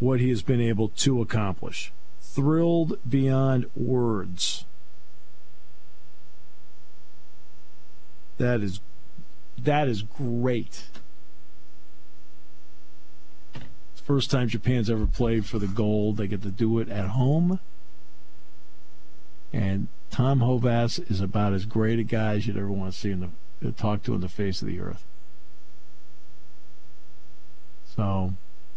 what 0.00 0.18
he 0.18 0.30
has 0.30 0.42
been 0.42 0.60
able 0.60 0.88
to 0.88 1.22
accomplish. 1.22 1.92
Thrilled 2.20 2.98
beyond 3.08 3.66
words. 3.76 4.64
That 8.38 8.60
is 8.60 8.80
that 9.62 9.88
is 9.88 10.02
great. 10.02 10.84
First 13.94 14.30
time 14.30 14.48
Japan's 14.48 14.90
ever 14.90 15.06
played 15.06 15.46
for 15.46 15.58
the 15.58 15.66
gold. 15.66 16.18
They 16.18 16.26
get 16.26 16.42
to 16.42 16.50
do 16.50 16.78
it 16.78 16.90
at 16.90 17.10
home. 17.10 17.58
And 19.50 19.88
Tom 20.10 20.40
Hovasse 20.40 21.10
is 21.10 21.22
about 21.22 21.54
as 21.54 21.64
great 21.64 21.98
a 21.98 22.02
guy 22.02 22.34
as 22.34 22.46
you'd 22.46 22.58
ever 22.58 22.70
want 22.70 22.92
to 22.92 22.98
see 22.98 23.10
in 23.10 23.20
the 23.20 23.68
uh, 23.68 23.72
talk 23.74 24.02
to 24.02 24.14
in 24.14 24.20
the 24.20 24.28
face 24.28 24.60
of 24.60 24.68
the 24.68 24.78
earth. 24.78 25.04
So 27.96 28.34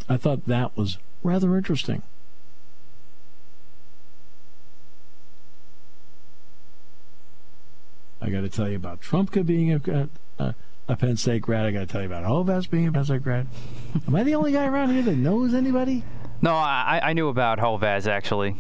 I 0.08 0.16
thought 0.16 0.46
that 0.46 0.78
was 0.78 0.98
rather 1.24 1.58
interesting. 1.58 2.04
I 8.22 8.30
got 8.30 8.42
to 8.42 8.50
tell 8.50 8.68
you 8.68 8.76
about 8.76 9.02
Trumka 9.02 9.46
being 9.46 9.74
a, 9.74 10.10
a, 10.40 10.56
a 10.88 10.96
Penn 10.96 11.18
State 11.18 11.42
grad. 11.44 11.66
I 11.66 11.72
got 11.72 11.80
to 11.80 11.86
tell 11.86 12.02
you 12.02 12.08
about 12.08 12.24
Hovasse 12.24 12.70
being 12.70 12.88
a 12.88 12.92
Penn 12.92 13.06
State 13.06 13.24
grad. 13.24 13.48
Am 14.08 14.16
I 14.16 14.24
the 14.24 14.36
only 14.36 14.52
guy 14.52 14.66
around 14.66 14.94
here 14.94 15.04
that 15.04 15.16
knows 15.16 15.54
anybody? 15.54 16.04
No, 16.42 16.54
I, 16.54 17.00
I 17.04 17.14
knew 17.14 17.30
about 17.30 17.60
Hovasse 17.60 18.08
actually, 18.08 18.56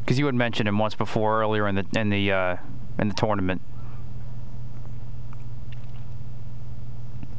because 0.00 0.18
you 0.18 0.26
had 0.26 0.34
mentioned 0.34 0.68
him 0.68 0.78
once 0.78 0.94
before 0.94 1.40
earlier 1.40 1.68
in 1.68 1.74
the 1.74 1.86
in 1.96 2.10
the 2.10 2.32
uh, 2.32 2.56
in 2.98 3.08
the 3.08 3.14
tournament. 3.14 3.62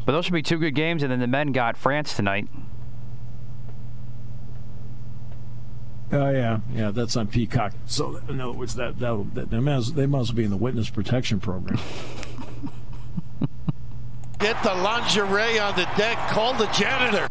But 0.06 0.12
those 0.12 0.26
should 0.26 0.34
be 0.34 0.44
two 0.44 0.58
good 0.58 0.76
games, 0.76 1.04
and 1.04 1.12
then 1.12 1.20
the 1.20 1.28
men 1.28 1.54
got 1.54 1.78
France 1.78 2.14
tonight. 2.14 2.48
Oh 6.14 6.30
yeah, 6.30 6.60
yeah, 6.72 6.92
that's 6.92 7.18
on 7.18 7.26
Peacock. 7.26 7.74
So 7.88 8.18
in 8.30 8.40
other 8.40 8.52
words, 8.52 8.76
that 8.76 9.00
that, 9.00 9.34
that 9.34 9.50
they, 9.50 9.60
must, 9.60 9.96
they 9.96 10.06
must 10.06 10.36
be 10.36 10.44
in 10.44 10.52
the 10.52 10.58
witness 10.58 10.88
protection 10.92 11.40
program. 11.40 11.80
Get 14.38 14.62
the 14.62 14.76
lingerie 14.76 15.58
on 15.58 15.76
the 15.76 15.90
deck. 15.98 16.20
Call 16.30 16.54
the 16.54 16.68
janitor. 16.68 17.28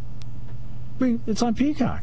I 1.00 1.04
mean, 1.04 1.22
it's 1.28 1.42
on 1.42 1.54
Peacock. 1.54 2.02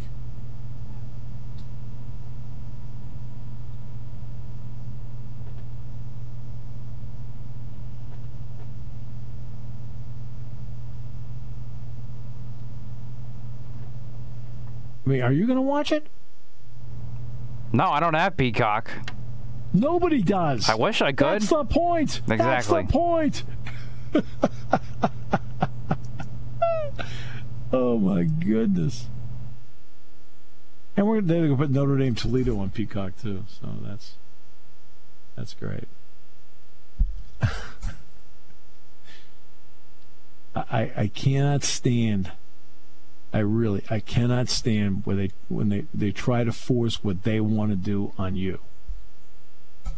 I 15.05 15.09
mean, 15.09 15.21
are 15.24 15.33
you 15.33 15.45
going 15.45 15.57
to 15.57 15.62
watch 15.62 15.91
it? 15.91 16.07
No, 17.71 17.89
I 17.89 17.99
don't 17.99 18.15
have 18.15 18.35
Peacock. 18.35 18.89
Nobody 19.73 20.21
does. 20.23 20.67
I 20.69 20.75
wish 20.75 21.01
I 21.01 21.11
could. 21.11 21.41
That's 21.41 21.49
the 21.49 21.63
point. 21.65 22.21
Exactly. 22.27 22.38
That's 22.38 22.67
the 22.67 22.83
point. 22.85 23.43
oh 27.71 27.99
my 27.99 28.23
goodness. 28.23 29.07
And 30.97 31.07
we're 31.07 31.21
they're 31.21 31.47
going 31.47 31.51
to 31.51 31.57
put 31.57 31.69
Notre 31.69 31.97
Dame 31.97 32.15
Toledo 32.15 32.57
on 32.59 32.71
Peacock 32.71 33.13
too, 33.21 33.45
so 33.47 33.67
that's 33.83 34.15
that's 35.35 35.53
great. 35.53 35.88
I 40.55 40.91
I 40.97 41.11
cannot 41.13 41.63
stand. 41.63 42.31
I 43.31 43.39
really 43.39 43.83
I 43.89 44.00
cannot 44.00 44.50
stand 44.50 45.05
where 45.05 45.15
they 45.15 45.29
when 45.50 45.69
they 45.69 45.86
they 45.93 46.12
try 46.12 46.43
to 46.43 46.51
force 46.51 47.03
what 47.03 47.24
they 47.24 47.39
want 47.39 47.71
to 47.71 47.77
do 47.77 48.13
on 48.17 48.36
you. 48.36 48.59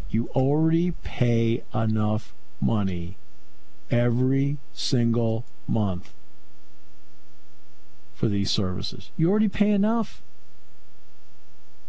You 0.09 0.27
already 0.29 0.91
pay 1.03 1.63
enough 1.73 2.33
money 2.59 3.17
every 3.89 4.57
single 4.73 5.45
month 5.67 6.13
for 8.13 8.27
these 8.27 8.51
services. 8.51 9.11
You 9.17 9.29
already 9.29 9.47
pay 9.47 9.71
enough. 9.71 10.21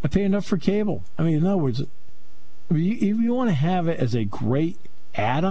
I 0.04 0.08
pay 0.08 0.22
enough 0.22 0.44
for 0.44 0.56
cable. 0.56 1.02
I 1.18 1.22
mean, 1.22 1.38
in 1.38 1.46
other 1.46 1.58
words, 1.58 1.80
if 1.80 1.88
you, 2.70 2.94
if 2.94 3.18
you 3.18 3.34
want 3.34 3.50
to 3.50 3.54
have 3.54 3.88
it 3.88 4.00
as 4.00 4.14
a 4.14 4.24
great 4.24 4.78
add 5.14 5.44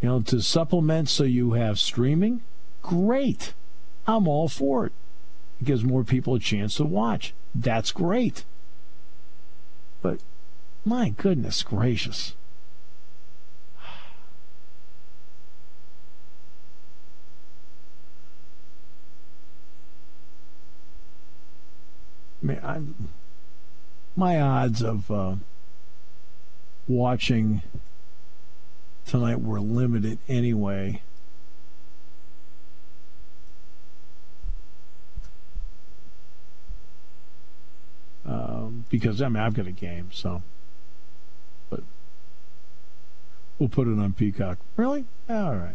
you 0.00 0.08
know, 0.08 0.20
to 0.22 0.40
supplement 0.40 1.08
so 1.08 1.24
you 1.24 1.52
have 1.52 1.78
streaming, 1.78 2.42
great. 2.82 3.54
I'm 4.06 4.26
all 4.26 4.48
for 4.48 4.86
it. 4.86 4.92
It 5.60 5.64
gives 5.64 5.84
more 5.84 6.04
people 6.04 6.34
a 6.34 6.40
chance 6.40 6.76
to 6.76 6.84
watch. 6.84 7.34
That's 7.54 7.92
great. 7.92 8.44
But 10.00 10.20
my 10.84 11.10
goodness 11.10 11.62
gracious. 11.62 12.34
I 22.42 22.46
mean, 22.46 22.60
I, 22.62 22.80
my 24.16 24.40
odds 24.40 24.82
of 24.82 25.10
uh, 25.10 25.34
watching 26.88 27.62
tonight 29.10 29.42
were 29.42 29.60
limited 29.60 30.18
anyway. 30.28 31.02
Um, 38.24 38.84
because 38.88 39.20
I 39.20 39.28
mean 39.28 39.42
I've 39.42 39.54
got 39.54 39.66
a 39.66 39.72
game, 39.72 40.10
so 40.12 40.44
but 41.68 41.82
we'll 43.58 43.68
put 43.68 43.88
it 43.88 43.98
on 43.98 44.12
Peacock. 44.12 44.58
Really? 44.76 45.06
All 45.28 45.56
right. 45.56 45.74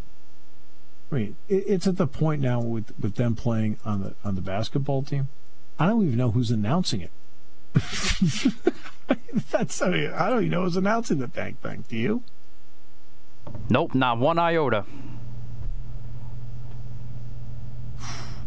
I 1.12 1.15
mean, 1.15 1.36
it, 1.50 1.65
it's 1.68 1.88
at 1.88 1.98
the 1.98 2.08
point 2.08 2.42
now 2.42 2.62
with 2.62 2.94
with 2.98 3.15
them 3.15 3.36
playing 3.36 3.80
on 3.84 4.01
the 4.01 4.15
on 4.24 4.36
the 4.36 4.42
basketball 4.42 5.04
team. 5.04 5.27
I 5.77 5.88
don't 5.88 6.06
even 6.06 6.18
know 6.18 6.32
who's 6.32 6.51
announcing 6.51 7.01
it. 7.01 7.12
That's 9.51 9.82
I 9.82 9.89
mean 9.89 10.12
I 10.12 10.30
don't 10.30 10.39
even 10.39 10.51
know 10.51 10.63
who's 10.63 10.77
announcing 10.77 11.20
the 11.20 11.27
dang 11.27 11.56
thing. 11.56 11.84
Do 11.89 11.98
you? 11.98 12.24
Nope, 13.70 13.96
not 13.96 14.20
one 14.20 14.40
iota. 14.40 14.86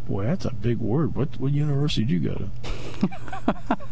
Boy, 0.07 0.25
that's 0.25 0.45
a 0.47 0.55
big 0.55 0.79
word. 0.79 1.15
What 1.15 1.39
what 1.39 1.53
university 1.53 2.05
did 2.05 2.23
you 2.23 2.31
go 2.31 2.35
to? 2.35 3.77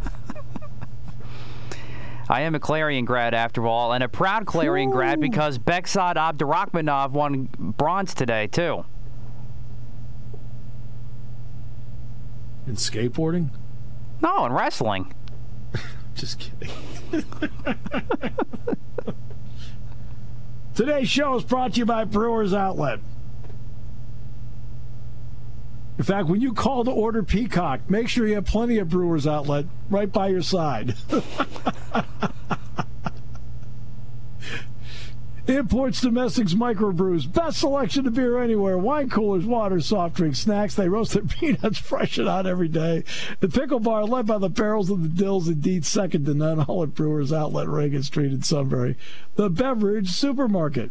I 2.29 2.41
am 2.41 2.55
a 2.55 2.61
Clarion 2.61 3.05
grad 3.05 3.35
after 3.35 3.67
all, 3.67 3.93
and 3.93 4.03
a 4.03 4.09
proud 4.09 4.47
Clarion 4.47 4.89
Ooh. 4.89 4.93
grad 4.93 5.21
because 5.21 5.59
Bekzod 5.59 6.15
Abdurakhmanov 6.15 7.11
won 7.11 7.49
bronze 7.59 8.15
today 8.15 8.47
too. 8.49 8.85
In 12.67 12.75
skateboarding? 12.75 13.51
No, 14.21 14.47
in 14.47 14.53
wrestling. 14.53 15.15
Just 16.15 16.41
kidding. 16.41 16.71
Today's 20.77 21.09
show 21.09 21.35
is 21.37 21.43
brought 21.43 21.73
to 21.73 21.79
you 21.79 21.87
by 21.87 22.05
Brewers 22.05 22.53
Outlet. 22.53 23.01
In 25.97 26.05
fact, 26.05 26.29
when 26.29 26.43
you 26.43 26.53
call 26.53 26.85
to 26.85 26.91
order 26.91 27.23
Peacock, 27.23 27.89
make 27.89 28.11
sure 28.11 28.27
you 28.27 28.35
have 28.35 28.45
plenty 28.45 28.77
of 28.77 28.91
Brewers 28.91 29.27
Outlet 29.27 29.65
right 29.89 30.13
by 30.13 30.29
your 30.29 30.43
side. 30.43 30.95
Imports, 35.49 36.01
domestics, 36.01 36.55
microbrews, 36.55 37.33
best 37.33 37.61
selection 37.61 38.05
of 38.07 38.15
beer 38.15 38.43
anywhere. 38.43 38.77
Wine 38.77 39.09
coolers, 39.09 39.47
water, 39.47 39.81
soft 39.81 40.17
drinks, 40.17 40.41
snacks. 40.41 40.75
They 40.75 40.89
roast 40.89 41.13
their 41.13 41.23
peanuts 41.23 41.79
fresh 41.79 42.19
and 42.19 42.27
hot 42.27 42.49
every 42.49 42.67
day. 42.67 43.05
The 43.39 43.49
pickle 43.49 43.79
bar, 43.79 44.05
led 44.05 44.27
by 44.27 44.39
the 44.39 44.49
barrels 44.49 44.91
of 44.91 45.03
the 45.03 45.09
dills, 45.09 45.47
indeed 45.47 45.87
second 45.87 46.27
to 46.27 46.35
none. 46.35 46.61
All 46.65 46.83
at 46.83 46.95
Brewers 46.95 47.33
Outlet, 47.33 47.69
Reagan 47.69 48.03
Street 48.03 48.33
in 48.33 48.43
Sunbury. 48.43 48.97
The 49.37 49.49
beverage 49.49 50.11
supermarket. 50.11 50.91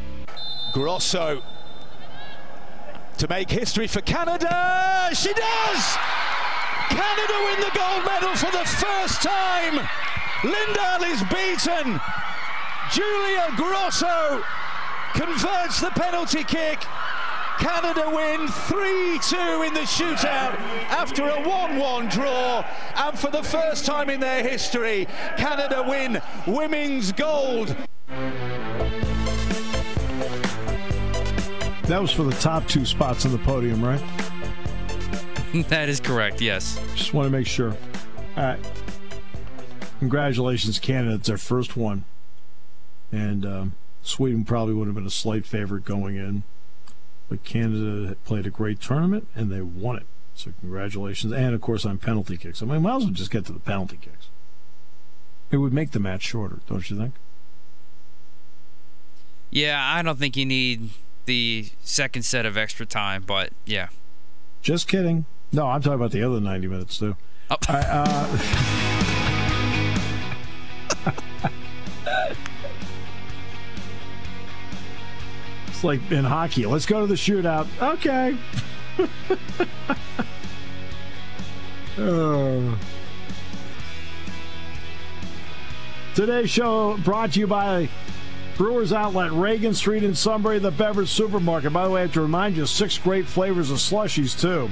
Grosso 0.71 1.41
to 3.17 3.27
make 3.27 3.49
history 3.49 3.87
for 3.87 4.01
Canada. 4.01 5.09
She 5.13 5.33
does! 5.33 5.97
Canada 6.89 7.33
win 7.45 7.59
the 7.59 7.71
gold 7.73 8.05
medal 8.05 8.35
for 8.35 8.51
the 8.51 8.65
first 8.65 9.21
time. 9.21 9.87
Lindahl 10.41 11.03
is 11.11 11.21
beaten. 11.23 11.99
Julia 12.91 13.47
Grosso 13.55 14.43
converts 15.13 15.81
the 15.81 15.91
penalty 15.91 16.43
kick. 16.43 16.79
Canada 17.59 18.09
win 18.09 18.47
3-2 18.47 19.67
in 19.67 19.73
the 19.73 19.81
shootout 19.81 20.57
after 20.89 21.27
a 21.27 21.37
1-1 21.43 22.11
draw 22.11 22.65
and 22.95 23.19
for 23.19 23.29
the 23.29 23.43
first 23.43 23.85
time 23.85 24.09
in 24.09 24.19
their 24.19 24.41
history 24.41 25.07
Canada 25.37 25.85
win 25.87 26.19
women's 26.47 27.11
gold. 27.11 27.75
That 31.91 32.01
was 32.01 32.13
for 32.13 32.23
the 32.23 32.31
top 32.31 32.65
two 32.69 32.85
spots 32.85 33.25
on 33.25 33.33
the 33.33 33.37
podium, 33.39 33.83
right? 33.83 34.01
that 35.67 35.89
is 35.89 35.99
correct, 35.99 36.39
yes. 36.39 36.79
Just 36.95 37.13
want 37.13 37.25
to 37.25 37.29
make 37.29 37.45
sure. 37.45 37.75
All 38.37 38.43
right. 38.43 38.59
Congratulations, 39.99 40.79
Canada. 40.79 41.15
It's 41.15 41.27
their 41.27 41.37
first 41.37 41.75
one. 41.75 42.05
And 43.11 43.45
um, 43.45 43.73
Sweden 44.03 44.45
probably 44.45 44.73
would 44.73 44.85
have 44.85 44.95
been 44.95 45.05
a 45.05 45.09
slight 45.09 45.45
favorite 45.45 45.83
going 45.83 46.15
in. 46.15 46.43
But 47.27 47.43
Canada 47.43 48.15
played 48.23 48.45
a 48.45 48.51
great 48.51 48.79
tournament 48.79 49.27
and 49.35 49.51
they 49.51 49.59
won 49.59 49.97
it. 49.97 50.05
So 50.33 50.53
congratulations. 50.61 51.33
And 51.33 51.53
of 51.53 51.59
course 51.59 51.85
on 51.85 51.97
penalty 51.97 52.37
kicks. 52.37 52.63
I 52.63 52.67
mean, 52.67 52.83
might 52.83 52.95
as 52.95 53.03
well 53.03 53.11
just 53.11 53.31
get 53.31 53.43
to 53.47 53.51
the 53.51 53.59
penalty 53.59 53.97
kicks. 53.97 54.29
It 55.51 55.57
would 55.57 55.73
make 55.73 55.91
the 55.91 55.99
match 55.99 56.21
shorter, 56.21 56.59
don't 56.69 56.89
you 56.89 56.97
think? 56.97 57.15
Yeah, 59.49 59.77
I 59.93 60.01
don't 60.01 60.17
think 60.17 60.37
you 60.37 60.45
need 60.45 60.91
the 61.25 61.69
second 61.81 62.23
set 62.23 62.45
of 62.45 62.57
extra 62.57 62.85
time, 62.85 63.23
but 63.25 63.51
yeah. 63.65 63.87
Just 64.61 64.87
kidding. 64.87 65.25
No, 65.51 65.67
I'm 65.67 65.81
talking 65.81 65.95
about 65.95 66.11
the 66.11 66.23
other 66.23 66.39
90 66.39 66.67
minutes, 66.67 66.97
too. 66.97 67.17
Oh. 67.49 67.57
I, 67.67 67.79
uh, 67.79 68.37
it's 75.67 75.83
like 75.83 75.99
in 76.11 76.23
hockey. 76.23 76.65
Let's 76.65 76.85
go 76.85 77.01
to 77.01 77.07
the 77.07 77.15
shootout. 77.15 77.67
Okay. 77.81 78.37
uh. 81.97 82.75
Today's 86.13 86.49
show 86.49 86.97
brought 86.97 87.31
to 87.33 87.39
you 87.39 87.47
by 87.47 87.87
Brewers 88.61 88.93
Outlet, 88.93 89.31
Reagan 89.31 89.73
Street 89.73 90.03
in 90.03 90.13
Sunbury, 90.13 90.59
the 90.59 90.69
beverage 90.69 91.09
supermarket. 91.09 91.73
By 91.73 91.85
the 91.85 91.89
way, 91.89 92.01
I 92.01 92.03
have 92.03 92.13
to 92.13 92.21
remind 92.21 92.55
you, 92.55 92.67
six 92.67 92.95
great 92.95 93.25
flavors 93.25 93.71
of 93.71 93.79
slushies, 93.79 94.39
too. 94.39 94.69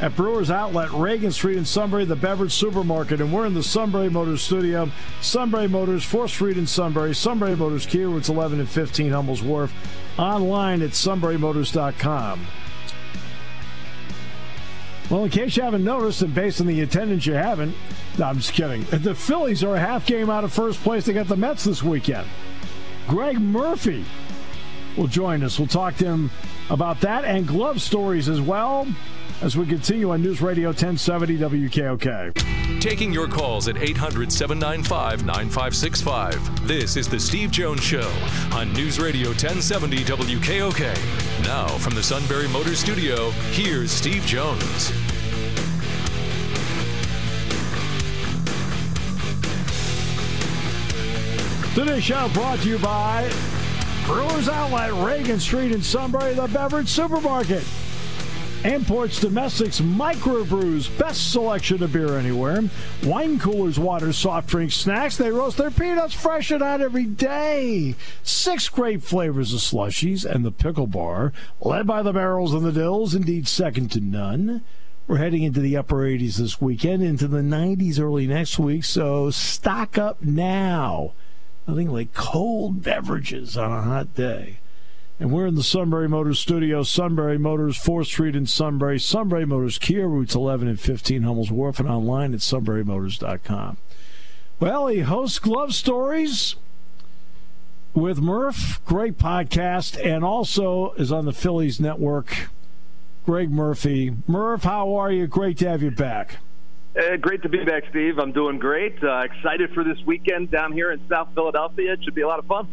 At 0.00 0.16
Brewers 0.16 0.50
Outlet, 0.50 0.90
Reagan 0.90 1.30
Street 1.30 1.58
in 1.58 1.64
Sunbury, 1.64 2.04
the 2.04 2.16
beverage 2.16 2.50
supermarket. 2.50 3.20
And 3.20 3.32
we're 3.32 3.46
in 3.46 3.54
the 3.54 3.62
Sunbury 3.62 4.10
Motors 4.10 4.42
studio. 4.42 4.90
Sunbury 5.20 5.68
Motors, 5.68 6.04
4th 6.04 6.30
Street 6.30 6.58
in 6.58 6.66
Sunbury. 6.66 7.14
Sunbury 7.14 7.54
Motors 7.54 7.86
Kia, 7.86 8.08
routes 8.08 8.28
11 8.28 8.58
and 8.58 8.68
15, 8.68 9.12
Hummel's 9.12 9.44
Wharf. 9.44 9.72
Online 10.18 10.82
at 10.82 10.90
sunburymotors.com. 10.90 12.46
Well, 15.08 15.22
in 15.22 15.30
case 15.30 15.56
you 15.56 15.62
haven't 15.62 15.84
noticed, 15.84 16.22
and 16.22 16.34
based 16.34 16.60
on 16.60 16.66
the 16.66 16.80
attendance 16.80 17.26
you 17.26 17.34
haven't, 17.34 17.76
no, 18.18 18.24
I'm 18.24 18.38
just 18.38 18.54
kidding. 18.54 18.82
The 18.90 19.14
Phillies 19.14 19.62
are 19.62 19.76
a 19.76 19.80
half 19.80 20.04
game 20.04 20.28
out 20.28 20.42
of 20.42 20.52
first 20.52 20.82
place. 20.82 21.06
They 21.06 21.12
got 21.12 21.28
the 21.28 21.36
Mets 21.36 21.62
this 21.62 21.80
weekend. 21.80 22.26
Gregg 23.08 23.40
Murphy 23.40 24.04
will 24.96 25.06
join 25.06 25.42
us. 25.42 25.58
We'll 25.58 25.68
talk 25.68 25.96
to 25.96 26.04
him 26.04 26.30
about 26.70 27.00
that 27.00 27.24
and 27.24 27.46
glove 27.46 27.80
stories 27.80 28.28
as 28.28 28.40
well 28.40 28.86
as 29.40 29.56
we 29.56 29.66
continue 29.66 30.10
on 30.10 30.22
News 30.22 30.40
Radio 30.40 30.68
1070 30.68 31.38
WKOK. 31.38 32.80
Taking 32.80 33.12
your 33.12 33.28
calls 33.28 33.68
at 33.68 33.76
800 33.76 34.32
795 34.32 35.24
9565. 35.24 36.66
This 36.66 36.96
is 36.96 37.08
The 37.08 37.18
Steve 37.18 37.50
Jones 37.50 37.82
Show 37.82 38.10
on 38.52 38.72
News 38.72 39.00
Radio 39.00 39.28
1070 39.28 39.98
WKOK. 40.04 41.42
Now, 41.44 41.66
from 41.78 41.94
the 41.94 42.02
Sunbury 42.02 42.48
Motor 42.48 42.74
Studio, 42.74 43.30
here's 43.52 43.90
Steve 43.90 44.24
Jones. 44.26 44.92
Today's 51.74 52.04
show 52.04 52.28
brought 52.34 52.58
to 52.58 52.68
you 52.68 52.78
by 52.80 53.32
Brewers 54.04 54.46
Outlet, 54.46 54.92
Reagan 54.92 55.40
Street 55.40 55.72
in 55.72 55.80
Sunbury, 55.80 56.34
the 56.34 56.46
beverage 56.48 56.86
supermarket. 56.86 57.64
Imports, 58.62 59.18
domestics, 59.18 59.80
microbrews, 59.80 60.96
best 60.98 61.32
selection 61.32 61.82
of 61.82 61.94
beer 61.94 62.18
anywhere. 62.18 62.62
Wine 63.04 63.38
coolers, 63.38 63.78
water, 63.78 64.12
soft 64.12 64.50
drinks, 64.50 64.74
snacks. 64.74 65.16
They 65.16 65.30
roast 65.30 65.56
their 65.56 65.70
peanuts 65.70 66.12
fresh 66.12 66.50
and 66.50 66.62
out 66.62 66.82
every 66.82 67.06
day. 67.06 67.94
Six 68.22 68.68
great 68.68 69.02
flavors 69.02 69.54
of 69.54 69.60
slushies 69.60 70.26
and 70.26 70.44
the 70.44 70.52
pickle 70.52 70.86
bar, 70.86 71.32
led 71.62 71.86
by 71.86 72.02
the 72.02 72.12
barrels 72.12 72.52
and 72.52 72.66
the 72.66 72.72
dills, 72.72 73.14
indeed 73.14 73.48
second 73.48 73.90
to 73.92 74.00
none. 74.00 74.62
We're 75.06 75.16
heading 75.16 75.42
into 75.42 75.60
the 75.60 75.78
upper 75.78 76.02
80s 76.02 76.36
this 76.36 76.60
weekend, 76.60 77.02
into 77.02 77.28
the 77.28 77.38
90s 77.38 77.98
early 77.98 78.26
next 78.26 78.58
week, 78.58 78.84
so 78.84 79.30
stock 79.30 79.96
up 79.96 80.22
now. 80.22 81.14
Nothing 81.66 81.90
like 81.90 82.12
cold 82.12 82.82
beverages 82.82 83.56
on 83.56 83.72
a 83.72 83.82
hot 83.82 84.14
day. 84.14 84.58
And 85.20 85.30
we're 85.30 85.46
in 85.46 85.54
the 85.54 85.62
Sunbury 85.62 86.08
Motors 86.08 86.40
studio. 86.40 86.82
Sunbury 86.82 87.38
Motors, 87.38 87.78
4th 87.78 88.06
Street 88.06 88.34
in 88.34 88.46
Sunbury. 88.46 88.98
Sunbury 88.98 89.46
Motors, 89.46 89.78
Kia, 89.78 90.08
routes 90.08 90.34
11 90.34 90.66
and 90.66 90.80
15, 90.80 91.22
Hummel's 91.22 91.50
Wharf, 91.52 91.78
and 91.78 91.88
online 91.88 92.34
at 92.34 92.40
sunburymotors.com. 92.40 93.76
Well, 94.58 94.86
he 94.88 95.00
hosts 95.00 95.38
Glove 95.38 95.74
Stories 95.74 96.56
with 97.94 98.20
Murph, 98.20 98.80
great 98.84 99.18
podcast, 99.18 100.02
and 100.04 100.24
also 100.24 100.92
is 100.94 101.12
on 101.12 101.24
the 101.24 101.32
Phillies 101.32 101.78
Network. 101.78 102.48
Gregg 103.24 103.50
Murphy. 103.50 104.16
Murph, 104.26 104.64
how 104.64 104.94
are 104.94 105.12
you? 105.12 105.28
Great 105.28 105.58
to 105.58 105.68
have 105.68 105.82
you 105.82 105.92
back. 105.92 106.38
Uh, 106.94 107.16
great 107.16 107.42
to 107.42 107.48
be 107.48 107.64
back, 107.64 107.84
Steve. 107.88 108.18
I'm 108.18 108.32
doing 108.32 108.58
great. 108.58 109.02
Uh, 109.02 109.20
excited 109.20 109.72
for 109.72 109.82
this 109.82 109.98
weekend 110.04 110.50
down 110.50 110.72
here 110.72 110.92
in 110.92 111.00
South 111.08 111.28
Philadelphia. 111.34 111.94
It 111.94 112.04
should 112.04 112.14
be 112.14 112.20
a 112.20 112.28
lot 112.28 112.38
of 112.38 112.46
fun. 112.46 112.68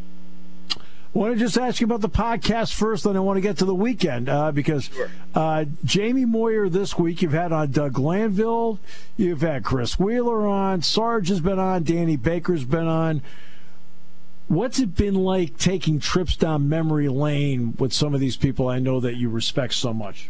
I 0.72 1.18
want 1.18 1.34
to 1.34 1.40
just 1.40 1.58
ask 1.58 1.82
you 1.82 1.86
about 1.86 2.02
the 2.02 2.10
podcast 2.10 2.74
first, 2.74 3.06
then 3.06 3.18
I 3.18 3.20
want 3.22 3.38
to 3.38 3.42
get 3.42 3.58
to 3.58 3.66
the 3.66 3.74
weekend 3.74 4.30
uh, 4.30 4.52
because 4.52 4.92
uh, 5.34 5.66
Jamie 5.84 6.26
Moyer 6.26 6.70
this 6.70 7.00
week, 7.00 7.24
you've 7.24 7.32
had 7.32 7.52
on 7.52 7.72
Doug 7.72 7.94
Glanville, 7.94 8.78
you've 9.18 9.42
had 9.42 9.64
Chris 9.64 9.98
Wheeler 9.98 10.46
on, 10.46 10.84
Sarge 10.84 11.30
has 11.30 11.40
been 11.40 11.58
on, 11.58 11.84
Danny 11.84 12.16
Baker's 12.16 12.64
been 12.64 12.88
on. 12.88 13.24
What's 14.50 14.78
it 14.78 14.96
been 14.96 15.16
like 15.16 15.58
taking 15.58 16.00
trips 16.00 16.36
down 16.36 16.70
memory 16.70 17.10
lane 17.10 17.74
with 17.80 17.92
some 17.92 18.14
of 18.14 18.20
these 18.20 18.38
people 18.38 18.68
I 18.68 18.78
know 18.78 19.00
that 19.00 19.16
you 19.16 19.30
respect 19.30 19.74
so 19.74 19.94
much? 19.94 20.30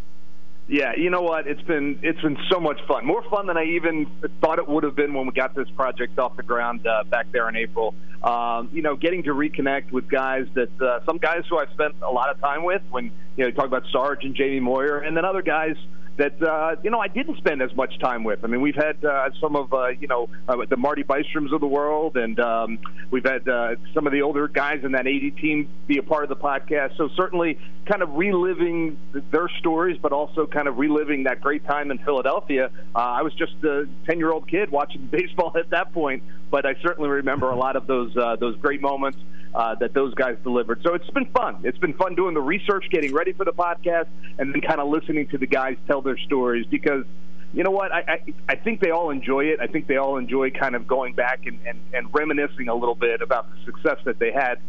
Yeah, 0.70 0.94
you 0.96 1.10
know 1.10 1.24
what? 1.24 1.48
It's 1.48 1.62
been 1.64 2.00
it's 2.04 2.22
been 2.22 2.38
so 2.48 2.60
much 2.60 2.80
fun. 2.88 3.04
More 3.04 3.24
fun 3.24 3.48
than 3.48 3.58
I 3.58 3.64
even 3.64 4.06
thought 4.40 4.60
it 4.60 4.70
would 4.70 4.84
have 4.84 4.96
been 4.96 5.16
when 5.16 5.26
we 5.26 5.32
got 5.32 5.56
this 5.56 5.68
project 5.72 6.20
off 6.20 6.38
the 6.38 6.44
ground 6.44 6.86
uh, 6.86 7.06
back 7.06 7.32
there 7.32 7.50
in 7.50 7.56
April. 7.56 7.96
Um, 8.22 8.70
you 8.72 8.84
know, 8.84 8.96
getting 8.96 9.24
to 9.24 9.32
reconnect 9.32 9.92
with 9.92 10.08
guys 10.08 10.46
that 10.54 10.70
uh, 10.80 11.04
some 11.08 11.18
guys 11.18 11.44
who 11.50 11.58
I've 11.58 11.72
spent 11.72 11.96
a 12.04 12.12
lot 12.12 12.30
of 12.30 12.40
time 12.40 12.64
with. 12.64 12.84
When 12.92 13.06
you 13.06 13.12
know, 13.38 13.48
you 13.48 13.52
talk 13.52 13.66
about 13.66 13.84
Sarge 13.92 14.24
and 14.26 14.36
Jamie 14.36 14.60
Moyer, 14.60 15.00
and 15.00 15.18
then 15.18 15.26
other 15.26 15.42
guys 15.42 15.76
that 16.20 16.42
uh, 16.44 16.76
you 16.84 16.92
know 16.92 17.00
I 17.00 17.08
didn't 17.08 17.38
spend 17.38 17.62
as 17.62 17.74
much 17.76 17.98
time 18.00 18.24
with. 18.24 18.44
I 18.44 18.48
mean, 18.48 18.62
we've 18.62 18.76
had 18.76 19.04
uh, 19.04 19.30
some 19.42 19.56
of 19.56 19.74
uh, 19.74 19.88
you 19.88 20.08
know 20.08 20.30
uh, 20.48 20.58
the 20.70 20.78
Marty 20.78 21.04
Bystroms 21.04 21.54
of 21.54 21.62
the 21.62 21.68
world, 21.68 22.18
and 22.18 22.40
um, 22.40 22.78
we've 23.10 23.24
had 23.24 23.48
uh, 23.48 23.76
some 23.94 24.06
of 24.06 24.12
the 24.12 24.22
older 24.22 24.48
guys 24.50 24.84
in 24.84 24.92
that 24.92 25.08
80 25.08 25.32
team 25.32 25.70
be 25.88 25.98
a 25.98 26.04
part 26.04 26.24
of 26.24 26.30
the 26.30 26.36
podcast. 26.36 26.98
So 26.98 27.10
certainly, 27.16 27.58
kind 27.86 28.04
of 28.04 28.14
reliving 28.16 29.00
their 29.32 29.50
stories, 29.60 29.98
but 30.02 30.12
also 30.12 30.46
kind 30.46 30.68
of 30.68 30.78
reliving 30.78 31.24
that 31.24 31.40
great 31.40 31.66
time 31.66 31.90
in 31.90 31.98
Philadelphia. 32.00 32.70
Uh, 32.94 33.00
I 33.00 33.22
was 33.22 33.34
just 33.34 33.54
a 33.64 33.88
10 34.06 34.20
year 34.20 34.32
old 34.32 34.48
kid 34.48 34.70
watching 34.70 35.08
baseball 35.12 35.54
at 35.58 35.70
that 35.70 35.94
point, 35.94 36.24
but 36.52 36.66
I 36.66 36.76
certainly 36.82 37.10
remember 37.10 37.50
a 37.50 37.58
lot 37.58 37.78
of 37.78 37.88
those 37.88 38.16
uh, 38.18 38.36
those 38.36 38.58
great 38.58 38.82
moments 38.82 39.18
uh, 39.54 39.76
that 39.76 39.94
those 39.94 40.14
guys 40.14 40.38
delivered. 40.44 40.82
So 40.84 40.94
it's 40.94 41.10
been 41.10 41.26
fun. 41.28 41.62
It's 41.64 41.78
been 41.78 41.94
fun 41.94 42.16
doing 42.16 42.34
the 42.34 42.42
research, 42.42 42.86
getting 42.92 43.14
ready 43.14 43.34
for 43.34 43.46
the 43.46 43.54
podcast, 43.54 44.08
and 44.38 44.54
then 44.54 44.62
kind 44.62 44.80
of 44.80 44.90
listening 44.90 45.28
to 45.30 45.38
the 45.38 45.48
guys 45.48 45.78
tell 45.88 46.02
their 46.02 46.18
stories 46.18 46.66
because 46.68 47.06
you 47.54 47.64
know 47.64 47.72
what? 47.72 47.92
I, 47.92 48.00
I, 48.00 48.34
I 48.48 48.56
think 48.56 48.80
they 48.80 48.92
all 48.92 49.10
enjoy 49.10 49.46
it. 49.46 49.60
I 49.60 49.68
think 49.68 49.88
they 49.88 49.98
all 49.98 50.18
enjoy 50.18 50.52
kind 50.52 50.76
of 50.76 50.88
going 50.88 51.16
back 51.16 51.48
and, 51.48 51.60
and, 51.66 51.80
and 51.94 52.14
reminiscing 52.14 52.68
a 52.68 52.76
little 52.76 52.96
bit 52.96 53.22
about 53.22 53.48
the 53.50 53.66
success 53.66 53.98
that 54.06 54.20
they 54.20 54.32
had, 54.32 54.60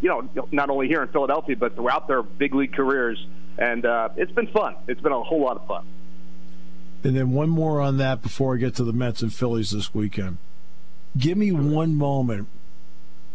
you 0.00 0.08
know, 0.08 0.46
not 0.52 0.70
only 0.70 0.86
here 0.86 1.02
in 1.02 1.08
Philadelphia, 1.08 1.56
but 1.56 1.74
throughout 1.74 2.06
their 2.06 2.22
big 2.22 2.54
league 2.54 2.72
careers. 2.72 3.24
And 3.58 3.84
uh, 3.84 4.10
it's 4.16 4.30
been 4.30 4.46
fun. 4.46 4.76
It's 4.86 5.00
been 5.00 5.10
a 5.10 5.20
whole 5.20 5.40
lot 5.40 5.56
of 5.56 5.66
fun. 5.66 5.84
And 7.02 7.16
then 7.16 7.32
one 7.32 7.48
more 7.48 7.80
on 7.80 7.96
that 7.98 8.22
before 8.22 8.54
I 8.54 8.58
get 8.58 8.76
to 8.76 8.84
the 8.84 8.92
Mets 8.92 9.20
and 9.20 9.34
Phillies 9.34 9.70
this 9.70 9.92
weekend. 9.92 10.38
Give 11.16 11.36
me 11.36 11.50
one 11.50 11.96
moment 11.96 12.48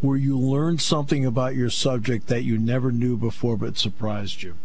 where 0.03 0.17
you 0.17 0.37
learned 0.37 0.81
something 0.81 1.25
about 1.25 1.55
your 1.55 1.69
subject 1.69 2.27
that 2.27 2.43
you 2.43 2.57
never 2.57 2.91
knew 2.91 3.15
before 3.15 3.55
but 3.55 3.77
surprised 3.77 4.43
you? 4.43 4.55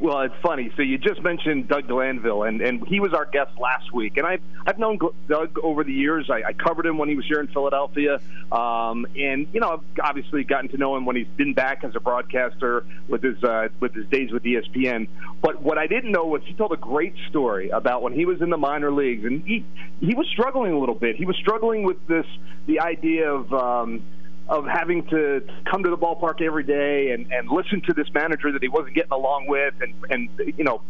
Well, 0.00 0.22
it's 0.22 0.34
funny. 0.42 0.72
So 0.74 0.82
you 0.82 0.98
just 0.98 1.22
mentioned 1.22 1.68
Doug 1.68 1.86
Glanville, 1.86 2.42
and, 2.42 2.60
and 2.60 2.86
he 2.88 2.98
was 2.98 3.12
our 3.14 3.24
guest 3.24 3.52
last 3.58 3.92
week. 3.92 4.16
And 4.16 4.26
I've 4.26 4.40
I've 4.66 4.78
known 4.78 4.98
Doug 5.28 5.58
over 5.62 5.84
the 5.84 5.92
years. 5.92 6.28
I, 6.28 6.42
I 6.48 6.52
covered 6.54 6.86
him 6.86 6.98
when 6.98 7.08
he 7.08 7.14
was 7.14 7.24
here 7.26 7.40
in 7.40 7.46
Philadelphia, 7.46 8.20
um, 8.50 9.06
and 9.16 9.46
you 9.52 9.60
know 9.60 9.70
I've 9.70 10.04
obviously 10.04 10.44
gotten 10.44 10.70
to 10.70 10.76
know 10.76 10.96
him 10.96 11.04
when 11.04 11.14
he's 11.14 11.28
been 11.36 11.54
back 11.54 11.84
as 11.84 11.94
a 11.94 12.00
broadcaster 12.00 12.84
with 13.08 13.22
his 13.22 13.42
uh, 13.44 13.68
with 13.78 13.94
his 13.94 14.06
days 14.06 14.32
with 14.32 14.42
ESPN. 14.42 15.08
But 15.40 15.62
what 15.62 15.78
I 15.78 15.86
didn't 15.86 16.10
know 16.10 16.24
was 16.24 16.42
he 16.46 16.54
told 16.54 16.72
a 16.72 16.76
great 16.76 17.14
story 17.28 17.68
about 17.68 18.02
when 18.02 18.12
he 18.12 18.24
was 18.24 18.40
in 18.40 18.50
the 18.50 18.58
minor 18.58 18.90
leagues, 18.90 19.24
and 19.24 19.44
he 19.44 19.64
he 20.00 20.14
was 20.14 20.26
struggling 20.32 20.72
a 20.72 20.78
little 20.78 20.96
bit. 20.96 21.16
He 21.16 21.26
was 21.26 21.36
struggling 21.36 21.84
with 21.84 22.04
this 22.08 22.26
the 22.66 22.80
idea 22.80 23.30
of. 23.30 23.52
Um, 23.52 24.02
of 24.50 24.66
having 24.66 25.06
to 25.06 25.46
come 25.70 25.84
to 25.84 25.90
the 25.90 25.96
ballpark 25.96 26.42
every 26.42 26.64
day 26.64 27.12
and, 27.12 27.32
and 27.32 27.48
listen 27.48 27.80
to 27.82 27.94
this 27.94 28.12
manager 28.12 28.50
that 28.50 28.60
he 28.60 28.68
wasn't 28.68 28.94
getting 28.94 29.12
along 29.12 29.46
with 29.46 29.74
and, 29.80 29.94
and 30.10 30.28
you 30.58 30.64
know, 30.64 30.82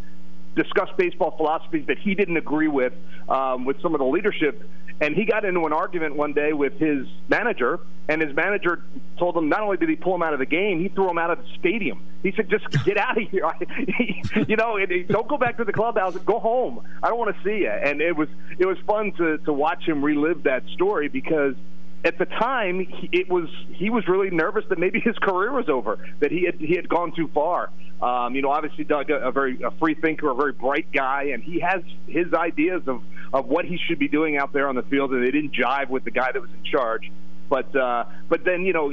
discuss 0.56 0.88
baseball 0.96 1.36
philosophies 1.36 1.86
that 1.86 1.98
he 1.98 2.14
didn't 2.14 2.38
agree 2.38 2.68
with 2.68 2.94
um, 3.28 3.66
with 3.66 3.80
some 3.82 3.94
of 3.94 3.98
the 3.98 4.06
leadership. 4.06 4.66
And 5.02 5.14
he 5.14 5.24
got 5.24 5.44
into 5.44 5.64
an 5.64 5.72
argument 5.72 6.16
one 6.16 6.32
day 6.34 6.52
with 6.52 6.78
his 6.78 7.06
manager, 7.28 7.80
and 8.08 8.20
his 8.20 8.34
manager 8.34 8.82
told 9.18 9.34
him 9.36 9.48
not 9.48 9.60
only 9.60 9.78
did 9.78 9.88
he 9.88 9.96
pull 9.96 10.14
him 10.14 10.22
out 10.22 10.34
of 10.34 10.38
the 10.38 10.46
game, 10.46 10.80
he 10.80 10.88
threw 10.88 11.08
him 11.08 11.16
out 11.16 11.30
of 11.30 11.38
the 11.38 11.48
stadium. 11.58 12.02
He 12.22 12.32
said, 12.32 12.50
"Just 12.50 12.66
get 12.84 12.96
out 12.96 13.16
of 13.16 13.28
here, 13.28 13.50
you 14.48 14.56
know, 14.56 14.76
and, 14.76 15.08
don't 15.08 15.28
go 15.28 15.38
back 15.38 15.58
to 15.58 15.64
the 15.64 15.72
clubhouse. 15.72 16.16
Go 16.18 16.38
home. 16.38 16.86
I 17.02 17.08
don't 17.08 17.18
want 17.18 17.34
to 17.34 17.42
see 17.42 17.60
you." 17.60 17.70
And 17.70 18.00
it 18.00 18.16
was 18.16 18.28
it 18.58 18.66
was 18.66 18.78
fun 18.86 19.12
to 19.12 19.38
to 19.38 19.52
watch 19.52 19.84
him 19.84 20.02
relive 20.02 20.42
that 20.44 20.64
story 20.74 21.08
because 21.08 21.54
at 22.04 22.18
the 22.18 22.24
time, 22.24 22.86
it 23.12 23.28
was 23.28 23.48
he 23.72 23.90
was 23.90 24.06
really 24.08 24.30
nervous 24.30 24.64
that 24.70 24.78
maybe 24.78 25.00
his 25.00 25.16
career 25.18 25.52
was 25.52 25.68
over, 25.68 25.98
that 26.20 26.30
he 26.30 26.44
had 26.44 26.56
he 26.56 26.74
had 26.74 26.88
gone 26.88 27.12
too 27.14 27.28
far. 27.34 27.70
Um, 28.00 28.34
you 28.34 28.40
know, 28.40 28.50
obviously 28.50 28.84
Doug, 28.84 29.10
a, 29.10 29.28
a 29.28 29.32
very 29.32 29.62
a 29.62 29.70
free 29.72 29.94
thinker, 29.94 30.30
a 30.30 30.34
very 30.34 30.52
bright 30.52 30.90
guy, 30.92 31.30
and 31.34 31.42
he 31.42 31.60
has 31.60 31.82
his 32.06 32.32
ideas 32.32 32.82
of 32.86 33.02
of 33.32 33.46
what 33.46 33.64
he 33.64 33.78
should 33.86 33.98
be 33.98 34.08
doing 34.08 34.38
out 34.38 34.52
there 34.52 34.68
on 34.68 34.76
the 34.76 34.82
field, 34.82 35.12
and 35.12 35.22
they 35.22 35.30
didn't 35.30 35.52
jive 35.52 35.90
with 35.90 36.04
the 36.04 36.10
guy 36.10 36.32
that 36.32 36.40
was 36.40 36.50
in 36.50 36.64
charge. 36.64 37.10
But 37.50 37.74
uh, 37.76 38.04
but 38.28 38.44
then 38.44 38.64
you 38.64 38.72
know 38.72 38.92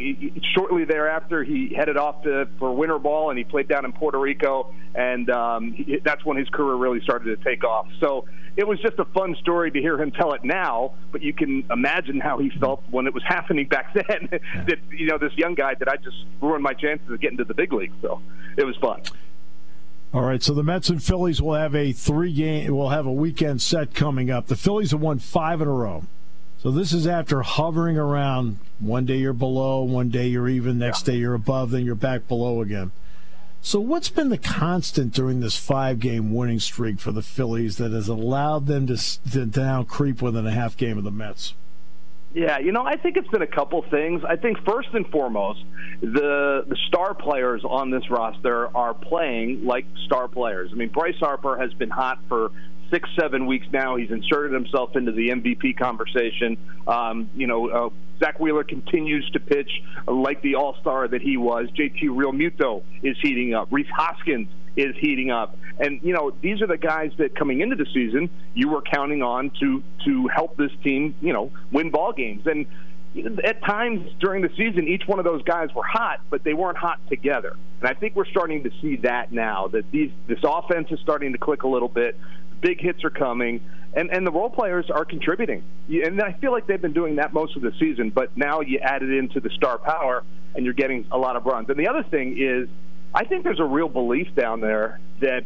shortly 0.55 0.83
thereafter 0.83 1.43
he 1.43 1.73
headed 1.73 1.95
off 1.95 2.23
to, 2.23 2.49
for 2.57 2.75
winter 2.75 2.97
ball 2.97 3.29
and 3.29 3.37
he 3.37 3.45
played 3.45 3.67
down 3.67 3.85
in 3.85 3.93
Puerto 3.93 4.19
Rico 4.19 4.73
and 4.95 5.29
um, 5.29 5.73
he, 5.73 5.99
that's 6.03 6.25
when 6.25 6.37
his 6.37 6.49
career 6.49 6.73
really 6.73 6.99
started 7.01 7.37
to 7.37 7.43
take 7.43 7.63
off. 7.63 7.87
So 7.99 8.25
it 8.57 8.67
was 8.67 8.79
just 8.81 8.97
a 8.97 9.05
fun 9.05 9.35
story 9.39 9.69
to 9.71 9.79
hear 9.79 10.01
him 10.01 10.11
tell 10.11 10.33
it 10.33 10.43
now, 10.43 10.95
but 11.11 11.21
you 11.21 11.31
can 11.31 11.63
imagine 11.71 12.19
how 12.19 12.39
he 12.39 12.49
felt 12.49 12.83
when 12.89 13.05
it 13.05 13.13
was 13.13 13.23
happening 13.27 13.67
back 13.67 13.93
then. 13.93 14.29
that 14.65 14.79
you 14.91 15.05
know 15.05 15.19
this 15.19 15.33
young 15.37 15.53
guy 15.53 15.75
that 15.75 15.87
I 15.87 15.95
just 15.97 16.17
ruined 16.41 16.63
my 16.63 16.73
chances 16.73 17.09
of 17.09 17.21
getting 17.21 17.37
to 17.37 17.43
the 17.43 17.53
big 17.53 17.71
league. 17.71 17.93
So 18.01 18.21
it 18.57 18.65
was 18.65 18.75
fun. 18.77 19.03
All 20.13 20.23
right, 20.23 20.41
so 20.41 20.53
the 20.53 20.63
Mets 20.63 20.89
and 20.89 21.03
Phillies 21.03 21.41
will 21.41 21.53
have 21.53 21.75
a 21.75 21.91
three 21.91 22.33
game, 22.33 22.75
will 22.75 22.89
have 22.89 23.05
a 23.05 23.11
weekend 23.11 23.61
set 23.61 23.93
coming 23.93 24.31
up. 24.31 24.47
The 24.47 24.55
Phillies 24.55 24.91
have 24.91 25.01
won 25.01 25.19
five 25.19 25.61
in 25.61 25.67
a 25.67 25.71
row. 25.71 26.03
So 26.59 26.71
this 26.71 26.91
is 26.91 27.05
after 27.05 27.43
hovering 27.43 27.97
around. 27.97 28.59
One 28.79 29.05
day 29.05 29.17
you're 29.17 29.33
below, 29.33 29.83
one 29.83 30.09
day 30.09 30.27
you're 30.27 30.49
even, 30.49 30.79
next 30.79 31.07
yeah. 31.07 31.13
day 31.13 31.19
you're 31.19 31.33
above, 31.35 31.71
then 31.71 31.85
you're 31.85 31.93
back 31.93 32.27
below 32.27 32.61
again. 32.61 32.91
So 33.61 33.79
what's 33.79 34.09
been 34.09 34.29
the 34.29 34.37
constant 34.37 35.13
during 35.13 35.41
this 35.41 35.57
five-game 35.57 36.33
winning 36.33 36.59
streak 36.59 36.99
for 36.99 37.11
the 37.11 37.21
Phillies 37.21 37.77
that 37.77 37.91
has 37.91 38.07
allowed 38.07 38.67
them 38.67 38.87
to, 38.87 38.97
to 39.31 39.45
now 39.45 39.83
creep 39.83 40.21
within 40.21 40.47
a 40.47 40.51
half 40.51 40.77
game 40.77 40.97
of 40.97 41.03
the 41.03 41.11
Mets? 41.11 41.53
Yeah, 42.33 42.59
you 42.59 42.71
know, 42.71 42.83
I 42.83 42.97
think 42.97 43.17
it's 43.17 43.27
been 43.29 43.41
a 43.41 43.47
couple 43.47 43.81
things. 43.89 44.23
I 44.23 44.35
think 44.35 44.57
first 44.63 44.89
and 44.93 45.07
foremost, 45.07 45.63
the 46.01 46.65
the 46.67 46.77
star 46.87 47.13
players 47.13 47.63
on 47.63 47.89
this 47.89 48.09
roster 48.11 48.75
are 48.75 48.93
playing 48.93 49.65
like 49.65 49.85
star 50.05 50.27
players. 50.27 50.69
I 50.71 50.75
mean, 50.75 50.89
Bryce 50.89 51.17
Harper 51.19 51.57
has 51.57 51.73
been 51.73 51.89
hot 51.89 52.19
for 52.27 52.51
six, 52.89 53.09
seven 53.19 53.45
weeks 53.45 53.67
now. 53.71 53.95
He's 53.95 54.11
inserted 54.11 54.53
himself 54.53 54.95
into 54.95 55.11
the 55.11 55.29
MVP 55.29 55.77
conversation. 55.77 56.57
Um, 56.87 57.29
you 57.35 57.47
know, 57.47 57.69
uh, 57.69 57.89
Zack 58.19 58.39
Wheeler 58.39 58.63
continues 58.63 59.29
to 59.31 59.39
pitch 59.39 59.69
like 60.07 60.41
the 60.41 60.55
All 60.55 60.75
Star 60.81 61.07
that 61.07 61.21
he 61.21 61.37
was. 61.37 61.69
JT 61.69 62.03
Realmuto 62.03 62.83
is 63.03 63.17
heating 63.21 63.53
up. 63.53 63.67
Rhys 63.71 63.87
Hoskins 63.95 64.49
is 64.75 64.95
heating 64.97 65.31
up, 65.31 65.57
and 65.79 65.99
you 66.03 66.13
know 66.13 66.31
these 66.41 66.61
are 66.61 66.67
the 66.67 66.77
guys 66.77 67.11
that 67.17 67.35
coming 67.35 67.61
into 67.61 67.75
the 67.75 67.87
season 67.93 68.29
you 68.53 68.69
were 68.69 68.81
counting 68.81 69.21
on 69.23 69.51
to 69.59 69.83
to 70.05 70.27
help 70.27 70.57
this 70.57 70.71
team, 70.83 71.15
you 71.21 71.33
know, 71.33 71.51
win 71.71 71.89
ball 71.89 72.13
games. 72.13 72.45
And 72.45 72.67
at 73.43 73.63
times 73.63 74.11
during 74.19 74.41
the 74.41 74.49
season, 74.55 74.87
each 74.87 75.07
one 75.07 75.19
of 75.19 75.25
those 75.25 75.41
guys 75.43 75.73
were 75.73 75.83
hot, 75.83 76.21
but 76.29 76.43
they 76.43 76.53
weren't 76.53 76.77
hot 76.77 76.99
together. 77.09 77.55
And 77.79 77.89
I 77.89 77.93
think 77.93 78.15
we're 78.15 78.25
starting 78.25 78.63
to 78.63 78.71
see 78.81 78.97
that 78.97 79.31
now 79.31 79.67
that 79.69 79.89
these 79.91 80.11
this 80.27 80.39
offense 80.43 80.91
is 80.91 80.99
starting 80.99 81.31
to 81.33 81.37
click 81.37 81.63
a 81.63 81.67
little 81.67 81.87
bit 81.87 82.17
big 82.61 82.79
hits 82.81 83.03
are 83.03 83.09
coming, 83.09 83.61
and 83.93 84.09
and 84.11 84.25
the 84.25 84.31
role 84.31 84.49
players 84.49 84.89
are 84.89 85.05
contributing. 85.05 85.63
And 85.89 86.21
I 86.21 86.33
feel 86.33 86.51
like 86.51 86.67
they've 86.67 86.81
been 86.81 86.93
doing 86.93 87.15
that 87.17 87.33
most 87.33 87.55
of 87.55 87.61
the 87.61 87.71
season, 87.79 88.09
but 88.09 88.35
now 88.37 88.61
you 88.61 88.79
add 88.79 89.03
it 89.03 89.11
into 89.11 89.39
the 89.39 89.49
star 89.51 89.77
power, 89.77 90.23
and 90.55 90.65
you're 90.65 90.73
getting 90.73 91.05
a 91.11 91.17
lot 91.17 91.35
of 91.35 91.45
runs. 91.45 91.69
And 91.69 91.79
the 91.79 91.87
other 91.87 92.03
thing 92.03 92.37
is, 92.37 92.67
I 93.13 93.23
think 93.25 93.43
there's 93.43 93.59
a 93.59 93.65
real 93.65 93.89
belief 93.89 94.27
down 94.35 94.59
there 94.61 94.99
that 95.21 95.45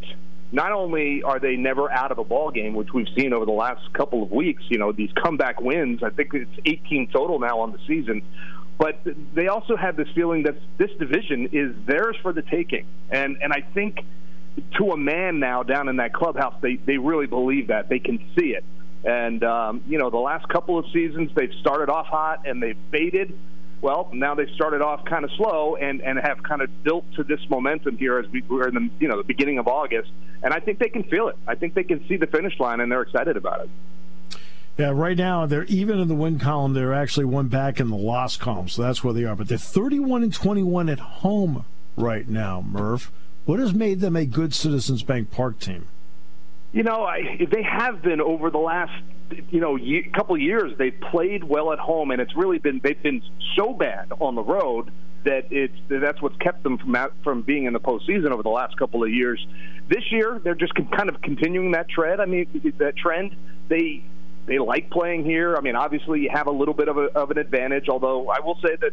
not 0.52 0.74
only 0.74 1.24
are 1.24 1.40
they 1.40 1.56
never 1.56 1.90
out 1.90 2.12
of 2.12 2.18
a 2.18 2.24
ball 2.24 2.52
game, 2.52 2.74
which 2.74 2.92
we've 2.94 3.08
seen 3.16 3.32
over 3.32 3.46
the 3.46 3.52
last 3.52 3.94
couple 3.94 4.22
of 4.22 4.32
weeks, 4.32 4.64
you 4.68 4.78
know, 4.78 4.92
these 4.92 5.12
comeback 5.14 5.62
wins. 5.62 6.04
I 6.04 6.10
think 6.10 6.34
it's 6.34 6.52
18 6.66 7.08
total 7.08 7.40
now 7.40 7.60
on 7.60 7.72
the 7.72 7.80
season. 7.88 8.22
but 8.78 9.00
they 9.36 9.48
also 9.48 9.78
have 9.78 9.96
this 9.96 10.08
feeling 10.16 10.42
that 10.44 10.56
this 10.80 10.90
division 10.98 11.50
is 11.52 11.76
theirs 11.86 12.16
for 12.24 12.34
the 12.34 12.42
taking. 12.42 12.86
And 13.12 13.38
and 13.42 13.54
I 13.54 13.62
think 13.62 14.00
to 14.78 14.92
a 14.92 14.98
man 14.98 15.40
now 15.40 15.64
down 15.64 15.88
in 15.88 15.98
that 15.98 16.14
clubhouse, 16.14 16.56
they 16.62 16.76
they 16.76 16.98
really 16.98 17.28
believe 17.28 17.68
that 17.68 17.90
they 17.90 18.00
can 18.00 18.20
see 18.38 18.54
it. 18.54 18.64
And 19.04 19.44
um, 19.44 19.84
you 19.88 19.98
know, 19.98 20.10
the 20.10 20.18
last 20.18 20.48
couple 20.50 20.78
of 20.78 20.86
seasons 20.94 21.32
they've 21.36 21.54
started 21.60 21.90
off 21.90 22.08
hot 22.08 22.48
and 22.48 22.62
they've 22.62 22.78
faded. 22.92 23.38
Well, 23.82 24.10
now 24.14 24.36
they've 24.36 24.54
started 24.54 24.84
off 24.84 25.06
kind 25.06 25.26
of 25.26 25.32
slow 25.32 25.76
and, 25.76 26.02
and 26.02 26.20
have 26.20 26.44
kind 26.44 26.62
of 26.62 26.84
built 26.84 27.04
to 27.16 27.24
this 27.24 27.40
momentum 27.50 27.98
here 27.98 28.20
as 28.20 28.28
we, 28.28 28.44
we're 28.44 28.68
in 28.68 28.76
the 28.76 28.90
you 29.00 29.08
know 29.08 29.18
the 29.18 29.24
beginning 29.24 29.58
of 29.58 29.68
August, 29.68 30.12
and 30.44 30.54
I 30.54 30.60
think 30.60 30.78
they 30.78 30.90
can 30.90 31.04
feel 31.04 31.30
it. 31.30 31.38
I 31.48 31.56
think 31.56 31.74
they 31.74 31.84
can 31.84 32.08
see 32.08 32.18
the 32.18 32.28
finish 32.28 32.60
line, 32.60 32.80
and 32.80 32.92
they're 32.92 33.02
excited 33.02 33.38
about 33.38 33.62
it. 33.62 33.70
Yeah, 34.78 34.92
right 34.94 35.18
now 35.18 35.48
they're 35.48 35.66
even 35.66 36.00
in 36.00 36.08
the 36.08 36.16
win 36.16 36.38
column. 36.40 36.74
They're 36.74 36.94
actually 36.94 37.26
one 37.26 37.48
back 37.48 37.80
in 37.80 37.90
the 37.90 37.98
loss 37.98 38.38
column, 38.38 38.70
so 38.70 38.84
that's 38.84 39.04
where 39.04 39.14
they 39.14 39.24
are. 39.24 39.36
But 39.36 39.48
they're 39.48 39.58
31 39.58 40.24
and 40.24 40.34
21 40.34 40.90
at 40.90 41.00
home 41.00 41.66
right 41.98 42.28
now. 42.28 42.62
Murph, 42.62 43.12
what 43.46 43.60
has 43.60 43.74
made 43.74 44.00
them 44.00 44.16
a 44.16 44.26
good 44.26 44.54
Citizens 44.54 45.04
Bank 45.04 45.32
Park 45.32 45.60
team? 45.60 45.88
You 46.72 46.84
know, 46.84 47.04
I, 47.04 47.46
they 47.52 47.64
have 47.64 48.02
been 48.02 48.22
over 48.22 48.50
the 48.50 48.58
last 48.58 48.94
you 49.50 49.60
know 49.60 49.76
ye- 49.76 50.04
couple 50.14 50.38
years. 50.38 50.74
They've 50.78 51.00
played 51.12 51.44
well 51.44 51.74
at 51.74 51.80
home, 51.80 52.12
and 52.12 52.22
it's 52.22 52.36
really 52.36 52.60
been 52.60 52.80
they've 52.84 53.02
been 53.02 53.22
so 53.56 53.74
bad 53.74 54.12
on 54.20 54.36
the 54.36 54.44
road 54.44 54.92
that 55.24 55.52
it's 55.52 55.76
that's 55.90 56.22
what's 56.22 56.38
kept 56.38 56.64
them 56.64 56.78
from 56.78 56.96
out, 56.96 57.14
from 57.24 57.42
being 57.42 57.66
in 57.66 57.74
the 57.74 57.80
postseason 57.80 58.32
over 58.32 58.44
the 58.44 58.50
last 58.50 58.78
couple 58.78 59.04
of 59.04 59.10
years. 59.10 59.46
This 59.90 60.04
year, 60.12 60.40
they're 60.44 60.56
just 60.56 60.74
kind 60.96 61.10
of 61.10 61.22
continuing 61.22 61.72
that 61.72 61.90
trend. 61.90 62.22
I 62.22 62.26
mean, 62.26 62.74
that 62.78 62.96
trend. 62.96 63.36
They 63.68 64.04
they 64.46 64.60
like 64.60 64.90
playing 64.90 65.26
here. 65.26 65.56
I 65.56 65.62
mean, 65.62 65.76
obviously, 65.76 66.22
you 66.22 66.30
have 66.32 66.48
a 66.48 66.52
little 66.52 66.74
bit 66.74 66.88
of, 66.88 66.98
a, 66.98 67.06
of 67.18 67.32
an 67.32 67.38
advantage, 67.38 67.90
although 67.90 68.30
I 68.30 68.40
will 68.40 68.56
say 68.56 68.76
that 68.78 68.92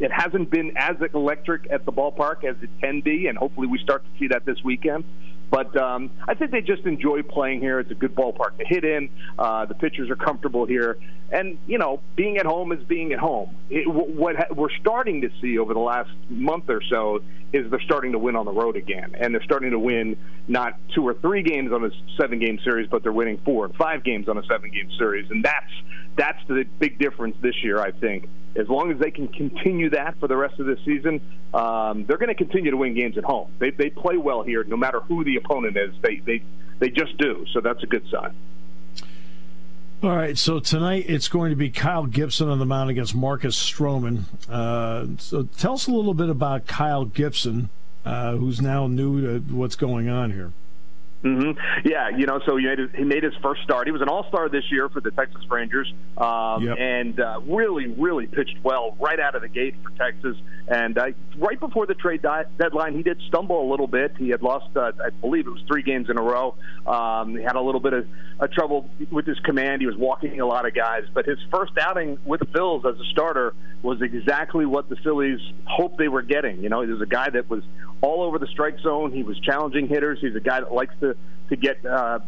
it 0.00 0.10
hasn't 0.12 0.50
been 0.50 0.76
as 0.76 0.96
electric 1.14 1.68
at 1.70 1.84
the 1.84 1.92
ballpark 1.92 2.44
as 2.44 2.56
it 2.62 2.70
can 2.80 3.00
be, 3.00 3.26
and 3.26 3.38
hopefully 3.38 3.66
we 3.66 3.78
start 3.78 4.04
to 4.04 4.18
see 4.18 4.28
that 4.28 4.44
this 4.44 4.62
weekend. 4.64 5.04
But 5.48 5.76
um, 5.76 6.10
I 6.26 6.34
think 6.34 6.50
they 6.50 6.60
just 6.60 6.82
enjoy 6.86 7.22
playing 7.22 7.60
here. 7.60 7.78
It's 7.78 7.90
a 7.90 7.94
good 7.94 8.16
ballpark 8.16 8.58
to 8.58 8.64
hit 8.64 8.84
in. 8.84 9.08
Uh, 9.38 9.64
the 9.66 9.74
pitchers 9.74 10.10
are 10.10 10.16
comfortable 10.16 10.66
here, 10.66 10.98
and 11.30 11.58
you 11.68 11.78
know, 11.78 12.00
being 12.16 12.36
at 12.38 12.46
home 12.46 12.72
is 12.72 12.82
being 12.84 13.12
at 13.12 13.20
home. 13.20 13.54
It, 13.70 13.88
what 13.88 14.36
ha- 14.36 14.52
we're 14.52 14.74
starting 14.80 15.20
to 15.20 15.30
see 15.40 15.58
over 15.58 15.72
the 15.72 15.80
last 15.80 16.10
month 16.28 16.68
or 16.68 16.82
so 16.90 17.20
is 17.52 17.70
they're 17.70 17.80
starting 17.80 18.12
to 18.12 18.18
win 18.18 18.34
on 18.34 18.44
the 18.44 18.52
road 18.52 18.76
again, 18.76 19.14
and 19.18 19.32
they're 19.32 19.44
starting 19.44 19.70
to 19.70 19.78
win 19.78 20.16
not 20.48 20.74
two 20.94 21.06
or 21.06 21.14
three 21.14 21.42
games 21.42 21.72
on 21.72 21.84
a 21.84 21.90
seven-game 22.20 22.58
series, 22.64 22.88
but 22.90 23.04
they're 23.04 23.12
winning 23.12 23.40
four 23.44 23.66
and 23.66 23.74
five 23.76 24.02
games 24.02 24.28
on 24.28 24.36
a 24.36 24.42
seven-game 24.46 24.90
series, 24.98 25.30
and 25.30 25.44
that's 25.44 25.72
that's 26.16 26.40
the 26.48 26.64
big 26.80 26.98
difference 26.98 27.36
this 27.40 27.54
year, 27.62 27.78
I 27.78 27.92
think 27.92 28.28
as 28.56 28.68
long 28.68 28.90
as 28.90 28.98
they 28.98 29.10
can 29.10 29.28
continue 29.28 29.90
that 29.90 30.18
for 30.18 30.28
the 30.28 30.36
rest 30.36 30.58
of 30.58 30.66
the 30.66 30.76
season, 30.84 31.20
um, 31.54 32.04
they're 32.06 32.18
going 32.18 32.28
to 32.28 32.34
continue 32.34 32.70
to 32.70 32.76
win 32.76 32.94
games 32.94 33.18
at 33.18 33.24
home. 33.24 33.52
They, 33.58 33.70
they 33.70 33.90
play 33.90 34.16
well 34.16 34.42
here, 34.42 34.64
no 34.64 34.76
matter 34.76 35.00
who 35.00 35.24
the 35.24 35.36
opponent 35.36 35.76
is. 35.76 35.94
They 36.02 36.16
they 36.16 36.42
they 36.78 36.90
just 36.90 37.16
do. 37.18 37.46
So 37.52 37.60
that's 37.60 37.82
a 37.82 37.86
good 37.86 38.06
sign. 38.10 38.34
All 40.02 40.14
right, 40.14 40.36
so 40.36 40.60
tonight 40.60 41.06
it's 41.08 41.28
going 41.28 41.50
to 41.50 41.56
be 41.56 41.70
Kyle 41.70 42.04
Gibson 42.04 42.48
on 42.48 42.58
the 42.58 42.66
mound 42.66 42.90
against 42.90 43.14
Marcus 43.14 43.56
Stroman. 43.56 44.24
Uh, 44.48 45.16
so 45.18 45.44
tell 45.56 45.72
us 45.72 45.86
a 45.86 45.90
little 45.90 46.12
bit 46.12 46.28
about 46.28 46.66
Kyle 46.66 47.06
Gibson, 47.06 47.70
uh, 48.04 48.36
who's 48.36 48.60
now 48.60 48.86
new 48.88 49.22
to 49.22 49.54
what's 49.54 49.74
going 49.74 50.10
on 50.10 50.32
here. 50.32 50.52
Mm-hmm. 51.24 51.88
Yeah, 51.88 52.10
you 52.10 52.26
know, 52.26 52.40
so 52.46 52.56
he 52.56 52.66
made, 52.66 52.78
his, 52.78 52.90
he 52.94 53.04
made 53.04 53.22
his 53.22 53.34
first 53.42 53.62
start. 53.62 53.88
He 53.88 53.92
was 53.92 54.02
an 54.02 54.08
All 54.08 54.26
Star 54.28 54.48
this 54.48 54.64
year 54.70 54.88
for 54.88 55.00
the 55.00 55.10
Texas 55.10 55.42
Rangers, 55.50 55.92
um, 56.16 56.62
yep. 56.62 56.76
and 56.78 57.18
uh, 57.18 57.40
really, 57.46 57.88
really 57.88 58.26
pitched 58.26 58.56
well 58.62 58.96
right 59.00 59.18
out 59.18 59.34
of 59.34 59.42
the 59.42 59.48
gate 59.48 59.74
for 59.82 59.90
Texas. 59.90 60.36
And 60.68 60.98
uh, 60.98 61.06
right 61.38 61.58
before 61.58 61.86
the 61.86 61.94
trade 61.94 62.22
di- 62.22 62.44
deadline, 62.58 62.94
he 62.94 63.02
did 63.02 63.20
stumble 63.28 63.68
a 63.68 63.68
little 63.70 63.86
bit. 63.86 64.14
He 64.18 64.28
had 64.28 64.42
lost, 64.42 64.76
uh, 64.76 64.92
I 65.04 65.10
believe, 65.10 65.46
it 65.46 65.50
was 65.50 65.62
three 65.66 65.82
games 65.82 66.10
in 66.10 66.18
a 66.18 66.22
row. 66.22 66.54
Um, 66.86 67.36
he 67.36 67.42
had 67.42 67.56
a 67.56 67.60
little 67.60 67.80
bit 67.80 67.92
of 67.92 68.06
uh, 68.38 68.46
trouble 68.48 68.88
with 69.10 69.26
his 69.26 69.38
command. 69.40 69.80
He 69.80 69.86
was 69.86 69.96
walking 69.96 70.40
a 70.40 70.46
lot 70.46 70.66
of 70.66 70.74
guys, 70.74 71.04
but 71.14 71.24
his 71.24 71.38
first 71.50 71.72
outing 71.80 72.18
with 72.24 72.40
the 72.40 72.46
Phils 72.46 72.84
as 72.84 73.00
a 73.00 73.04
starter 73.10 73.54
was 73.82 74.02
exactly 74.02 74.66
what 74.66 74.88
the 74.88 74.96
Phillies 74.96 75.40
hoped 75.64 75.98
they 75.98 76.08
were 76.08 76.22
getting. 76.22 76.62
You 76.62 76.68
know, 76.68 76.82
he 76.82 76.90
was 76.90 77.00
a 77.00 77.06
guy 77.06 77.30
that 77.30 77.48
was 77.48 77.62
all 78.00 78.22
over 78.22 78.38
the 78.38 78.46
strike 78.48 78.78
zone. 78.80 79.12
He 79.12 79.22
was 79.22 79.38
challenging 79.40 79.88
hitters. 79.88 80.18
He's 80.20 80.34
a 80.34 80.40
guy 80.40 80.60
that 80.60 80.72
likes 80.72 80.94
to 81.00 81.15
to 81.48 81.56
get 81.56 81.84
uh, 81.84 82.18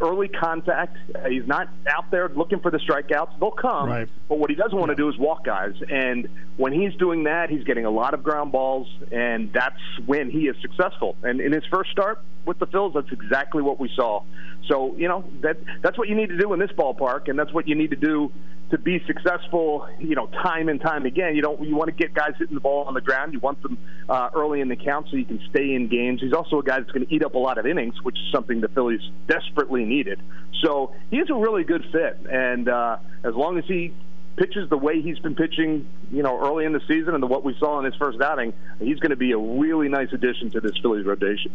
early 0.00 0.28
contact. 0.28 0.96
Uh, 1.14 1.28
he's 1.28 1.46
not 1.46 1.68
out 1.88 2.10
there 2.10 2.28
looking 2.28 2.60
for 2.60 2.70
the 2.70 2.78
strikeouts. 2.78 3.38
They'll 3.40 3.50
come, 3.50 3.88
right. 3.88 4.08
but 4.28 4.38
what 4.38 4.50
he 4.50 4.56
doesn't 4.56 4.78
want 4.78 4.90
to 4.90 4.96
do 4.96 5.08
is 5.08 5.18
walk 5.18 5.44
guys. 5.44 5.74
And 5.90 6.28
when 6.56 6.72
he's 6.72 6.94
doing 6.94 7.24
that, 7.24 7.50
he's 7.50 7.64
getting 7.64 7.84
a 7.84 7.90
lot 7.90 8.14
of 8.14 8.22
ground 8.22 8.52
balls, 8.52 8.88
and 9.10 9.52
that's 9.52 9.80
when 10.06 10.30
he 10.30 10.48
is 10.48 10.56
successful. 10.60 11.16
And 11.22 11.40
in 11.40 11.52
his 11.52 11.64
first 11.70 11.90
start 11.90 12.20
with 12.46 12.58
the 12.58 12.66
Phils, 12.66 12.94
that's 12.94 13.10
exactly 13.12 13.62
what 13.62 13.80
we 13.80 13.90
saw. 13.94 14.22
So 14.68 14.94
you 14.96 15.08
know 15.08 15.24
that 15.40 15.56
that's 15.82 15.98
what 15.98 16.08
you 16.08 16.14
need 16.14 16.28
to 16.28 16.38
do 16.38 16.52
in 16.52 16.60
this 16.60 16.70
ballpark, 16.70 17.28
and 17.28 17.38
that's 17.38 17.52
what 17.52 17.66
you 17.66 17.74
need 17.74 17.90
to 17.90 17.96
do 17.96 18.30
to 18.70 18.78
be 18.78 19.02
successful, 19.06 19.88
you 19.98 20.14
know, 20.14 20.26
time 20.28 20.68
and 20.68 20.80
time 20.80 21.04
again. 21.04 21.34
You 21.34 21.42
don't 21.42 21.60
you 21.62 21.74
want 21.74 21.88
to 21.88 21.94
get 21.94 22.14
guys 22.14 22.32
hitting 22.38 22.54
the 22.54 22.60
ball 22.60 22.84
on 22.84 22.94
the 22.94 23.00
ground. 23.00 23.32
You 23.32 23.40
want 23.40 23.62
them 23.62 23.78
uh, 24.08 24.30
early 24.34 24.60
in 24.60 24.68
the 24.68 24.76
count 24.76 25.08
so 25.10 25.16
you 25.16 25.24
can 25.24 25.40
stay 25.50 25.74
in 25.74 25.88
games. 25.88 26.20
He's 26.20 26.32
also 26.32 26.60
a 26.60 26.62
guy 26.62 26.78
that's 26.78 26.92
going 26.92 27.06
to 27.06 27.14
eat 27.14 27.24
up 27.24 27.34
a 27.34 27.38
lot 27.38 27.58
of 27.58 27.66
innings, 27.66 28.02
which 28.02 28.16
is 28.16 28.32
something 28.32 28.60
the 28.60 28.68
Phillies 28.68 29.02
desperately 29.26 29.84
needed. 29.84 30.20
So 30.62 30.94
he's 31.10 31.28
a 31.30 31.34
really 31.34 31.64
good 31.64 31.84
fit, 31.90 32.18
and 32.30 32.68
uh, 32.68 32.98
as 33.24 33.34
long 33.34 33.58
as 33.58 33.64
he 33.66 33.92
pitches 34.36 34.70
the 34.70 34.78
way 34.78 35.02
he's 35.02 35.18
been 35.18 35.34
pitching, 35.34 35.86
you 36.10 36.22
know, 36.22 36.40
early 36.40 36.64
in 36.64 36.72
the 36.72 36.80
season 36.88 37.14
and 37.14 37.22
the, 37.22 37.26
what 37.26 37.44
we 37.44 37.54
saw 37.58 37.78
in 37.78 37.84
his 37.84 37.94
first 37.96 38.20
outing, 38.20 38.54
he's 38.78 38.98
going 38.98 39.10
to 39.10 39.16
be 39.16 39.32
a 39.32 39.38
really 39.38 39.88
nice 39.88 40.12
addition 40.12 40.50
to 40.50 40.60
this 40.60 40.72
Phillies 40.80 41.04
rotation. 41.04 41.52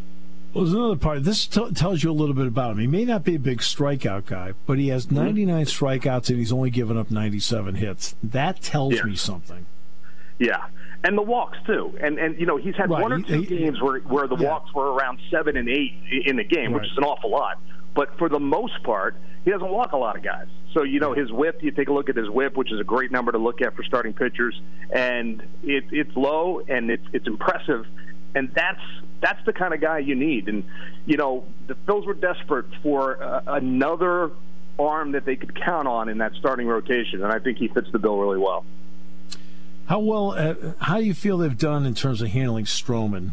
Well, 0.55 0.63
there's 0.63 0.73
another 0.73 0.95
part. 0.95 1.25
This 1.25 1.47
t- 1.47 1.71
tells 1.71 2.01
you 2.01 2.09
a 2.09 2.13
little 2.13 2.33
bit 2.33 2.47
about 2.47 2.71
him. 2.71 2.77
He 2.77 2.87
may 2.87 3.03
not 3.03 3.25
be 3.25 3.35
a 3.35 3.39
big 3.39 3.59
strikeout 3.59 4.25
guy, 4.25 4.53
but 4.65 4.79
he 4.79 4.87
has 4.87 5.05
mm-hmm. 5.05 5.15
99 5.15 5.65
mm-hmm. 5.65 5.85
strikeouts 5.85 6.29
and 6.29 6.39
he's 6.39 6.53
only 6.53 6.69
given 6.69 6.97
up 6.97 7.11
97 7.11 7.75
hits. 7.75 8.15
That 8.23 8.61
tells 8.61 8.93
yeah. 8.93 9.03
me 9.03 9.17
something. 9.17 9.65
Yeah, 10.39 10.67
and 11.03 11.17
the 11.17 11.21
walks 11.21 11.57
too. 11.65 11.97
And 12.01 12.17
and 12.17 12.39
you 12.39 12.45
know 12.45 12.55
he's 12.55 12.75
had 12.75 12.89
right. 12.89 13.01
one 13.01 13.11
or 13.11 13.21
two 13.21 13.41
he, 13.41 13.57
games 13.57 13.81
where 13.81 13.99
where 13.99 14.27
the 14.27 14.37
yeah. 14.37 14.49
walks 14.49 14.73
were 14.73 14.93
around 14.93 15.19
seven 15.29 15.57
and 15.57 15.67
eight 15.67 15.93
in 16.25 16.37
the 16.37 16.43
game, 16.43 16.71
right. 16.71 16.81
which 16.81 16.89
is 16.89 16.97
an 16.97 17.03
awful 17.03 17.31
lot. 17.31 17.59
But 17.93 18.17
for 18.17 18.27
the 18.29 18.39
most 18.39 18.81
part, 18.83 19.15
he 19.43 19.51
doesn't 19.51 19.69
walk 19.69 19.91
a 19.91 19.97
lot 19.97 20.17
of 20.17 20.23
guys. 20.23 20.47
So 20.73 20.83
you 20.83 20.99
know 20.99 21.13
his 21.13 21.31
whip. 21.31 21.63
You 21.63 21.71
take 21.71 21.89
a 21.89 21.93
look 21.93 22.09
at 22.09 22.15
his 22.15 22.29
whip, 22.29 22.57
which 22.57 22.71
is 22.71 22.79
a 22.79 22.83
great 22.83 23.11
number 23.11 23.31
to 23.31 23.37
look 23.37 23.61
at 23.61 23.75
for 23.75 23.83
starting 23.83 24.13
pitchers, 24.13 24.59
and 24.89 25.41
it, 25.63 25.85
it's 25.91 26.15
low 26.15 26.61
and 26.67 26.89
it's 26.91 27.05
it's 27.13 27.27
impressive, 27.27 27.85
and 28.35 28.51
that's 28.53 28.81
that's 29.21 29.43
the 29.45 29.53
kind 29.53 29.73
of 29.73 29.81
guy 29.81 29.99
you 29.99 30.15
need. 30.15 30.47
And 30.47 30.63
you 31.05 31.17
know, 31.17 31.45
the 31.67 31.75
Phils 31.75 32.05
were 32.05 32.13
desperate 32.13 32.65
for 32.81 33.21
uh, 33.21 33.41
another 33.47 34.31
arm 34.77 35.13
that 35.13 35.25
they 35.25 35.35
could 35.35 35.55
count 35.55 35.87
on 35.87 36.09
in 36.09 36.17
that 36.19 36.33
starting 36.35 36.67
rotation, 36.67 37.23
and 37.23 37.31
I 37.31 37.39
think 37.39 37.57
he 37.57 37.67
fits 37.67 37.91
the 37.91 37.99
bill 37.99 38.17
really 38.17 38.39
well. 38.39 38.65
How 39.87 39.99
well? 39.99 40.31
Uh, 40.31 40.55
how 40.79 40.97
do 40.97 41.03
you 41.03 41.13
feel 41.13 41.37
they've 41.37 41.57
done 41.57 41.85
in 41.85 41.93
terms 41.93 42.21
of 42.21 42.29
handling 42.29 42.65
Stroman? 42.65 43.31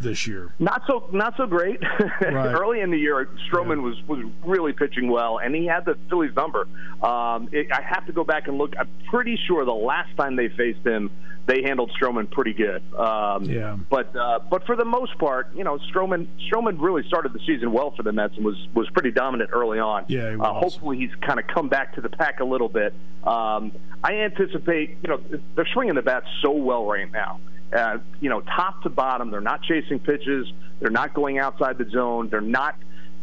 This 0.00 0.26
year. 0.26 0.52
Not 0.58 0.82
so 0.86 1.08
not 1.12 1.36
so 1.36 1.46
great. 1.46 1.80
Right. 2.20 2.52
Early 2.52 2.80
in 2.80 2.90
the 2.90 2.98
year, 2.98 3.28
Stroman 3.50 3.76
yeah. 3.76 3.82
was 3.82 4.02
was 4.06 4.24
really 4.44 4.72
pitching 4.72 5.08
well, 5.08 5.38
and 5.38 5.54
he 5.54 5.66
had 5.66 5.84
the 5.84 5.96
Phillies 6.08 6.34
number. 6.34 6.68
Um, 7.02 7.48
it, 7.52 7.68
I 7.72 7.80
have 7.80 8.06
to 8.06 8.12
go 8.12 8.24
back 8.24 8.48
and 8.48 8.58
look. 8.58 8.74
I'm 8.78 8.88
pretty 9.08 9.38
sure 9.46 9.64
the 9.64 9.72
last 9.72 10.14
time 10.16 10.36
they 10.36 10.48
faced 10.48 10.84
him, 10.84 11.10
they 11.46 11.62
handled 11.62 11.90
Stroman 11.98 12.30
pretty 12.30 12.52
good. 12.52 12.82
Um, 12.94 13.44
yeah. 13.44 13.76
But 13.88 14.14
uh, 14.14 14.40
but 14.50 14.66
for 14.66 14.76
the 14.76 14.84
most 14.84 15.16
part, 15.18 15.54
you 15.54 15.64
know, 15.64 15.78
Stroman 15.92 16.26
Stroman 16.50 16.80
really 16.80 17.02
started 17.06 17.32
the 17.32 17.40
season 17.40 17.72
well 17.72 17.92
for 17.96 18.02
the 18.02 18.12
Mets 18.12 18.36
and 18.36 18.44
was 18.44 18.56
was 18.74 18.88
pretty 18.90 19.10
dominant 19.10 19.50
early 19.52 19.78
on. 19.78 20.04
Yeah. 20.08 20.36
Uh, 20.38 20.52
hopefully, 20.52 20.98
he's 20.98 21.14
kind 21.26 21.40
of 21.40 21.46
come 21.46 21.68
back 21.68 21.94
to 21.94 22.00
the 22.00 22.10
pack 22.10 22.40
a 22.40 22.44
little 22.44 22.68
bit. 22.68 22.92
Um, 23.24 23.72
I 24.04 24.14
anticipate, 24.16 24.98
you 25.02 25.08
know, 25.08 25.20
they're 25.54 25.68
swinging 25.72 25.94
the 25.94 26.02
bat 26.02 26.24
so 26.42 26.52
well 26.52 26.86
right 26.86 27.10
now 27.10 27.40
uh, 27.72 27.98
you 28.20 28.30
know, 28.30 28.40
top 28.40 28.82
to 28.82 28.88
bottom. 28.88 29.30
They're 29.30 29.40
not 29.40 29.62
chasing 29.62 29.98
pitches. 29.98 30.50
They're 30.80 30.90
not 30.90 31.14
going 31.14 31.38
outside 31.38 31.78
the 31.78 31.88
zone. 31.90 32.28
They're 32.28 32.40
not. 32.40 32.76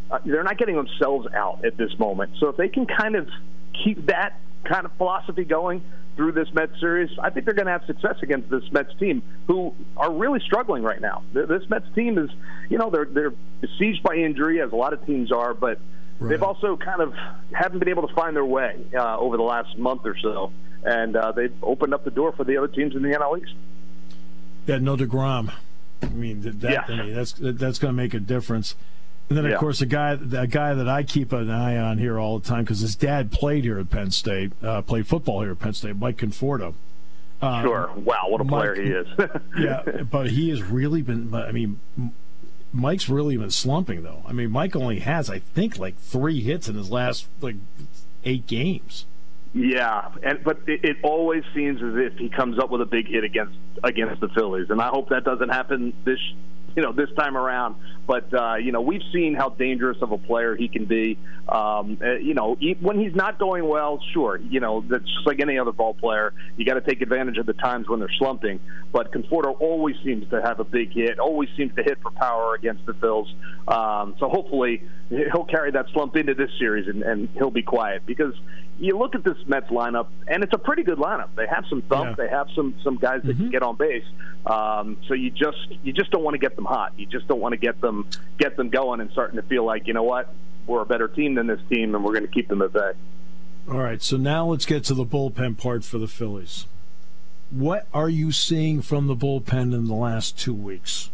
Uh, 0.09 0.19
they're 0.23 0.43
not 0.43 0.57
getting 0.59 0.75
themselves 0.75 1.27
out 1.33 1.65
at 1.65 1.77
this 1.77 1.97
moment. 1.97 2.33
So 2.39 2.49
if 2.49 2.57
they 2.57 2.69
can 2.69 2.85
kind 2.85 3.15
of 3.15 3.27
keep 3.83 4.05
that 4.05 4.39
kind 4.63 4.85
of 4.85 4.91
philosophy 4.97 5.43
going 5.43 5.83
through 6.15 6.33
this 6.33 6.47
Mets 6.53 6.79
series, 6.79 7.09
I 7.19 7.31
think 7.31 7.45
they're 7.45 7.55
going 7.55 7.65
to 7.65 7.71
have 7.71 7.85
success 7.85 8.17
against 8.21 8.49
this 8.49 8.63
Mets 8.71 8.93
team, 8.99 9.23
who 9.47 9.73
are 9.97 10.13
really 10.13 10.39
struggling 10.39 10.83
right 10.83 11.01
now. 11.01 11.23
This 11.33 11.67
Mets 11.69 11.87
team 11.95 12.17
is, 12.17 12.29
you 12.69 12.77
know, 12.77 12.89
they're 12.89 13.05
they're 13.05 13.33
besieged 13.61 14.03
by 14.03 14.15
injury, 14.15 14.61
as 14.61 14.71
a 14.71 14.75
lot 14.75 14.93
of 14.93 15.05
teams 15.05 15.31
are, 15.31 15.53
but 15.53 15.79
right. 16.19 16.29
they've 16.29 16.43
also 16.43 16.77
kind 16.77 17.01
of 17.01 17.13
haven't 17.51 17.79
been 17.79 17.89
able 17.89 18.07
to 18.07 18.13
find 18.13 18.35
their 18.35 18.45
way 18.45 18.79
uh, 18.95 19.17
over 19.17 19.37
the 19.37 19.43
last 19.43 19.77
month 19.77 20.01
or 20.05 20.15
so, 20.21 20.51
and 20.83 21.15
uh, 21.15 21.31
they've 21.31 21.55
opened 21.63 21.93
up 21.93 22.03
the 22.05 22.11
door 22.11 22.31
for 22.31 22.43
the 22.43 22.57
other 22.57 22.67
teams 22.67 22.95
in 22.95 23.01
the 23.01 23.09
NL 23.09 23.41
East. 23.41 23.55
Yeah, 24.65 24.77
no 24.77 24.95
Degrom. 24.95 25.53
I 26.01 26.07
mean, 26.07 26.41
that, 26.41 26.71
yeah. 26.71 26.85
I 26.87 27.03
mean, 27.03 27.15
that's 27.15 27.33
that's 27.37 27.79
going 27.79 27.93
to 27.93 27.93
make 27.93 28.13
a 28.13 28.19
difference. 28.19 28.75
And 29.29 29.37
then, 29.37 29.45
of 29.45 29.51
yeah. 29.51 29.57
course, 29.57 29.81
a 29.81 29.85
guy 29.85 30.11
a 30.11 30.47
guy 30.47 30.73
that 30.73 30.87
I 30.87 31.03
keep 31.03 31.31
an 31.31 31.49
eye 31.49 31.77
on 31.77 31.97
here 31.97 32.19
all 32.19 32.37
the 32.39 32.47
time 32.47 32.63
because 32.63 32.81
his 32.81 32.95
dad 32.95 33.31
played 33.31 33.63
here 33.63 33.79
at 33.79 33.89
Penn 33.89 34.11
State, 34.11 34.51
uh, 34.63 34.81
played 34.81 35.07
football 35.07 35.41
here 35.41 35.51
at 35.51 35.59
Penn 35.59 35.73
State, 35.73 35.95
Mike 35.95 36.17
Conforto. 36.17 36.75
Uh, 37.41 37.61
sure. 37.61 37.91
Wow, 37.95 38.25
what 38.27 38.41
a 38.41 38.43
Mike, 38.43 38.59
player 38.59 38.75
he 38.75 38.91
is. 38.91 39.07
yeah, 39.57 40.03
but 40.09 40.29
he 40.29 40.49
has 40.49 40.61
really 40.61 41.01
been. 41.01 41.33
I 41.33 41.51
mean, 41.51 41.79
Mike's 42.71 43.09
really 43.09 43.37
been 43.37 43.51
slumping 43.51 44.03
though. 44.03 44.21
I 44.27 44.33
mean, 44.33 44.51
Mike 44.51 44.75
only 44.75 44.99
has, 44.99 45.29
I 45.29 45.39
think, 45.39 45.79
like 45.79 45.97
three 45.97 46.41
hits 46.41 46.67
in 46.67 46.75
his 46.75 46.91
last 46.91 47.27
like 47.41 47.55
eight 48.25 48.45
games. 48.47 49.05
Yeah, 49.55 50.09
and 50.21 50.43
but 50.43 50.59
it, 50.67 50.83
it 50.83 50.97
always 51.01 51.43
seems 51.55 51.81
as 51.81 51.93
if 51.95 52.17
he 52.17 52.27
comes 52.27 52.59
up 52.59 52.71
with 52.71 52.81
a 52.81 52.85
big 52.85 53.07
hit 53.07 53.23
against 53.23 53.57
against 53.85 54.19
the 54.19 54.27
Phillies, 54.27 54.69
and 54.69 54.81
I 54.81 54.89
hope 54.89 55.09
that 55.09 55.23
doesn't 55.23 55.47
happen 55.47 55.93
this 56.03 56.19
you 56.75 56.83
know 56.83 56.91
this 56.91 57.07
time 57.17 57.37
around. 57.37 57.75
But 58.05 58.33
uh, 58.33 58.55
you 58.55 58.73
know 58.73 58.81
we've 58.81 59.01
seen 59.13 59.33
how 59.33 59.47
dangerous 59.47 59.97
of 60.01 60.11
a 60.11 60.17
player 60.17 60.57
he 60.57 60.67
can 60.67 60.83
be. 60.83 61.17
Um, 61.47 61.97
uh, 62.03 62.15
you 62.15 62.33
know 62.33 62.57
he, 62.59 62.73
when 62.81 62.99
he's 62.99 63.15
not 63.15 63.39
going 63.39 63.65
well, 63.65 64.01
sure, 64.11 64.37
you 64.37 64.59
know 64.59 64.83
that's 64.89 65.05
just 65.05 65.25
like 65.25 65.39
any 65.39 65.57
other 65.57 65.71
ball 65.71 65.93
player. 65.93 66.33
You 66.57 66.65
got 66.65 66.73
to 66.73 66.81
take 66.81 67.01
advantage 67.01 67.37
of 67.37 67.45
the 67.45 67.53
times 67.53 67.87
when 67.87 68.01
they're 68.01 68.09
slumping. 68.19 68.59
But 68.91 69.13
Conforto 69.13 69.55
always 69.61 69.95
seems 70.03 70.29
to 70.31 70.41
have 70.41 70.59
a 70.59 70.65
big 70.65 70.91
hit, 70.93 71.17
always 71.17 71.49
seems 71.55 71.73
to 71.75 71.83
hit 71.83 72.01
for 72.01 72.11
power 72.11 72.55
against 72.55 72.85
the 72.85 72.93
Phils. 72.93 73.27
Um, 73.69 74.15
so 74.19 74.27
hopefully 74.27 74.83
he'll 75.09 75.45
carry 75.45 75.71
that 75.71 75.85
slump 75.93 76.15
into 76.15 76.33
this 76.33 76.49
series 76.59 76.87
and, 76.87 77.03
and 77.03 77.29
he'll 77.35 77.51
be 77.51 77.63
quiet 77.63 78.05
because 78.05 78.33
you 78.77 78.97
look 78.97 79.15
at 79.15 79.23
this 79.23 79.37
Mets 79.47 79.69
lineup, 79.69 80.07
and 80.27 80.43
it's 80.43 80.53
a 80.53 80.57
pretty 80.57 80.83
good 80.83 80.97
lineup. 80.97 81.29
They 81.35 81.47
have 81.47 81.65
some 81.69 81.81
thump. 81.83 82.17
Yeah. 82.17 82.25
They 82.25 82.29
have 82.29 82.47
some 82.55 82.75
some 82.83 82.97
guys 82.97 83.21
that 83.23 83.33
mm-hmm. 83.33 83.43
can 83.43 83.51
get 83.51 83.63
on 83.63 83.75
base. 83.75 84.03
Um, 84.45 84.97
so 85.07 85.13
you 85.13 85.31
just 85.31 85.57
you 85.83 85.93
just 85.93 86.11
don't 86.11 86.23
want 86.23 86.33
to 86.35 86.39
get 86.39 86.55
them 86.55 86.65
hot. 86.65 86.93
You 86.97 87.05
just 87.05 87.27
don't 87.27 87.39
want 87.39 87.53
to 87.53 87.57
get 87.57 87.79
them 87.81 88.07
get 88.37 88.57
them 88.57 88.69
going 88.69 89.01
and 89.01 89.11
starting 89.11 89.37
to 89.37 89.43
feel 89.43 89.63
like 89.63 89.87
you 89.87 89.93
know 89.93 90.03
what 90.03 90.33
we're 90.67 90.81
a 90.81 90.85
better 90.85 91.07
team 91.07 91.35
than 91.35 91.47
this 91.47 91.61
team, 91.69 91.95
and 91.95 92.03
we're 92.03 92.13
going 92.13 92.27
to 92.27 92.31
keep 92.31 92.47
them 92.47 92.61
at 92.61 92.73
bay. 92.73 92.91
All 93.69 93.79
right. 93.79 94.01
So 94.01 94.17
now 94.17 94.47
let's 94.47 94.65
get 94.65 94.83
to 94.85 94.93
the 94.93 95.05
bullpen 95.05 95.57
part 95.57 95.83
for 95.83 95.97
the 95.97 96.07
Phillies. 96.07 96.67
What 97.51 97.87
are 97.93 98.09
you 98.09 98.31
seeing 98.31 98.81
from 98.81 99.07
the 99.07 99.15
bullpen 99.15 99.73
in 99.73 99.85
the 99.85 99.93
last 99.93 100.37
two 100.37 100.53
weeks? 100.53 101.09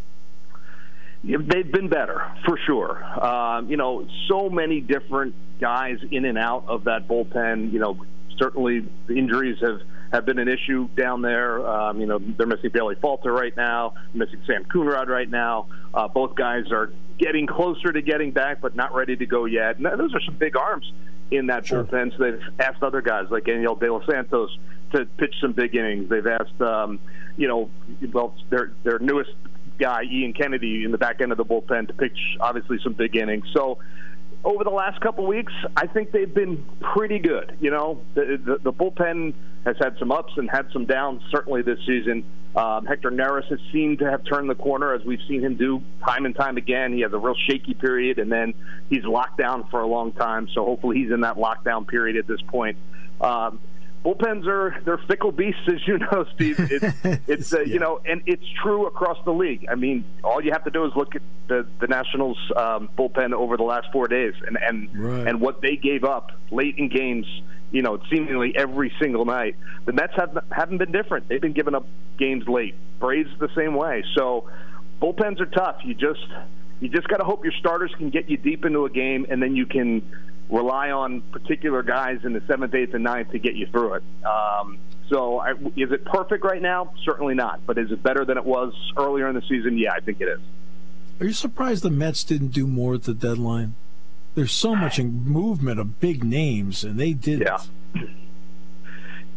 They've 1.24 1.72
been 1.72 1.88
better 1.88 2.32
for 2.46 2.58
sure. 2.66 3.04
Um, 3.24 3.70
you 3.70 3.78
know, 3.78 4.08
so 4.28 4.50
many 4.50 4.82
different 4.82 5.36
guys 5.60 6.00
in 6.10 6.26
and 6.26 6.38
out 6.38 6.66
of 6.68 6.86
that 6.86 7.08
bullpen. 7.08 7.72
You 7.72 7.80
know, 7.80 8.06
certainly 8.38 8.88
the 9.08 9.16
injuries 9.16 9.60
have 9.62 9.82
have 10.12 10.26
been 10.26 10.40
an 10.40 10.48
issue 10.48 10.90
down 10.90 11.22
there. 11.22 11.66
Um, 11.66 12.02
you 12.02 12.08
know, 12.08 12.20
they're 12.20 12.48
missing 12.48 12.72
Bailey 12.74 12.96
Falter 12.96 13.32
right 13.32 13.56
now, 13.56 13.94
missing 14.14 14.42
Sam 14.46 14.66
Coonrod 14.66 15.08
right 15.08 15.30
now. 15.30 15.68
Uh, 15.94 16.08
both 16.08 16.36
guys 16.36 16.72
are 16.72 16.92
getting 17.18 17.48
closer 17.48 17.94
to 17.94 18.02
getting 18.02 18.32
back, 18.32 18.60
but 18.60 18.76
not 18.76 18.94
ready 18.94 19.16
to 19.16 19.26
go 19.26 19.46
yet. 19.46 19.78
And 19.78 19.86
those 19.86 20.14
are 20.14 20.22
some 20.26 20.36
big 20.36 20.58
arms 20.58 20.92
in 21.30 21.48
that 21.48 21.66
sure. 21.66 21.84
bullpen. 21.84 22.18
So 22.18 22.24
they've 22.24 22.44
asked 22.60 22.84
other 22.84 23.02
guys 23.02 23.28
like 23.30 23.46
Daniel 23.46 23.76
De 23.76 23.92
Los 23.92 24.06
Santos 24.06 24.58
to 24.94 25.06
pitch 25.18 25.36
some 25.40 25.54
big 25.54 25.76
innings. 25.76 26.10
They've 26.10 26.28
asked, 26.28 26.60
um, 26.62 27.00
you 27.38 27.48
know, 27.48 27.70
well, 28.12 28.36
their 28.50 28.74
their 28.84 29.00
newest 29.00 29.32
guy, 29.80 30.04
Ian 30.04 30.34
Kennedy, 30.34 30.84
in 30.84 30.92
the 30.92 30.98
back 30.98 31.22
end 31.22 31.32
of 31.32 31.38
the 31.38 31.46
bullpen 31.46 31.88
to 31.88 31.94
pitch 31.94 32.18
obviously 32.40 32.78
some 32.84 32.94
big 32.94 33.16
innings. 33.16 33.46
So 33.54 33.80
over 34.44 34.64
the 34.64 34.72
last 34.72 35.00
couple 35.02 35.26
weeks, 35.28 35.54
I 35.76 35.88
think 35.88 36.12
they've 36.12 36.34
been 36.34 36.66
pretty 36.80 37.20
good. 37.20 37.58
You 37.60 37.72
know, 37.72 38.02
the, 38.16 38.40
the, 38.44 38.58
the 38.72 38.74
bullpen 38.74 39.34
has 39.66 39.76
had 39.80 39.98
some 40.00 40.12
ups 40.12 40.34
and 40.38 40.50
had 40.50 40.68
some 40.74 40.86
downs, 40.86 41.22
certainly 41.30 41.62
this 41.62 41.80
season. 41.86 42.26
Um, 42.56 42.86
Hector 42.86 43.12
Neris 43.12 43.48
has 43.50 43.60
seemed 43.72 44.00
to 44.00 44.10
have 44.10 44.24
turned 44.26 44.50
the 44.50 44.56
corner, 44.56 44.94
as 44.94 45.06
we've 45.06 45.22
seen 45.28 45.42
him 45.42 45.56
do 45.56 45.82
time 46.06 46.26
and 46.26 46.36
time 46.36 46.58
again. 46.58 46.92
He 46.92 47.02
has 47.02 47.14
a 47.14 47.18
real 47.18 47.36
shaky 47.48 47.74
period, 47.74 48.20
and 48.20 48.32
then 48.32 48.54
he's 48.90 49.06
locked 49.06 49.38
down 49.38 49.68
for 49.70 49.80
a 49.80 49.88
long 49.88 50.12
time. 50.12 50.50
So 50.54 50.66
hopefully 50.66 50.98
he's 50.98 51.12
in 51.12 51.22
that 51.22 51.38
lockdown 51.38 51.88
period 51.88 52.18
at 52.18 52.28
this 52.28 52.42
point. 52.42 52.78
Um, 53.22 53.60
bullpens 54.04 54.48
are 54.48 54.82
they're 54.84 54.98
fickle 54.98 55.32
beasts, 55.32 55.62
as 55.68 55.86
you 55.88 55.98
know, 55.98 56.26
Steve. 56.36 56.56
It's, 56.60 56.96
it's 57.28 57.54
uh, 57.54 57.60
yeah. 57.60 57.74
you 57.74 57.80
know, 57.80 58.02
and 58.06 58.22
it's 58.26 58.46
true 58.62 58.88
across 58.88 59.18
the 59.26 59.32
league. 59.32 59.66
I 59.70 59.76
mean, 59.76 60.04
all 60.24 60.44
you 60.44 60.52
have 60.52 60.64
to 60.66 60.72
do 60.72 60.86
is 60.86 60.92
look 60.96 61.16
at 61.16 61.22
the 61.48 61.66
the 61.80 61.88
Nationals 61.88 62.38
um, 62.56 62.90
bullpen 62.98 63.34
over 63.34 63.58
the 63.58 63.64
last 63.64 63.88
four 63.92 64.08
days, 64.08 64.34
and 64.46 64.58
and 64.58 64.98
right. 64.98 65.28
and 65.28 65.42
what 65.42 65.62
they 65.62 65.76
gave 65.76 66.04
up 66.04 66.32
late 66.52 66.78
in 66.78 66.90
games. 66.90 67.26
You 67.72 67.82
know, 67.82 68.00
seemingly 68.12 68.54
every 68.54 68.92
single 69.00 69.24
night. 69.24 69.56
The 69.86 69.94
Mets 69.94 70.14
have 70.18 70.38
haven't 70.52 70.80
been 70.80 70.92
different. 70.92 71.30
They've 71.30 71.40
been 71.40 71.54
giving 71.54 71.74
up 71.74 71.88
games 72.18 72.46
late. 72.46 72.76
Braves 73.00 73.30
the 73.40 73.48
same 73.56 73.76
way. 73.76 74.04
So 74.14 74.50
bullpens 75.02 75.40
are 75.40 75.46
tough. 75.46 75.78
You 75.86 75.94
just 75.94 76.28
you 76.82 76.90
just 76.90 77.08
got 77.08 77.18
to 77.18 77.24
hope 77.24 77.46
your 77.46 77.54
starters 77.54 77.94
can 77.98 78.10
get 78.10 78.30
you 78.30 78.36
deep 78.36 78.66
into 78.66 78.84
a 78.84 78.90
game, 78.90 79.26
and 79.30 79.42
then 79.42 79.56
you 79.56 79.66
can 79.66 80.02
rely 80.52 80.92
on 80.92 81.22
particular 81.22 81.82
guys 81.82 82.20
in 82.24 82.34
the 82.34 82.42
seventh, 82.46 82.76
eighth, 82.76 82.94
and 82.94 83.04
ninth 83.04 83.32
to 83.32 83.40
get 83.40 83.56
you 83.56 83.68
through 83.68 83.96
it. 83.96 84.04
Um, 84.26 84.78
so, 85.10 85.40
I, 85.40 85.52
is 85.76 85.92
it 85.92 86.06
perfect 86.06 86.44
right 86.44 86.62
now? 86.62 86.94
Certainly 87.04 87.36
not. 87.36 87.66
But 87.66 87.78
is 87.78 87.92
it 87.92 88.04
better 88.04 88.26
than 88.26 88.38
it 88.38 88.46
was 88.46 88.74
earlier 88.98 89.28
in 89.28 89.36
the 89.36 89.42
season? 89.42 89.78
Yeah, 89.78 89.94
I 89.96 90.02
think 90.02 90.22
it 90.22 90.28
is. 90.28 90.40
Are 91.20 91.26
you 91.26 91.34
surprised 91.34 91.84
the 91.84 91.90
Mets 91.90 92.24
didn't 92.24 92.50
do 92.50 92.68
more 92.68 92.96
at 92.96 93.04
the 93.04 93.14
deadline? 93.14 93.76
There's 94.36 94.52
so 94.52 94.76
much 94.76 95.00
movement 95.00 95.80
of 95.80 96.00
big 96.00 96.24
names, 96.24 96.84
and 96.84 97.00
they 97.00 97.14
did. 97.14 97.42
Yeah. 97.42 97.58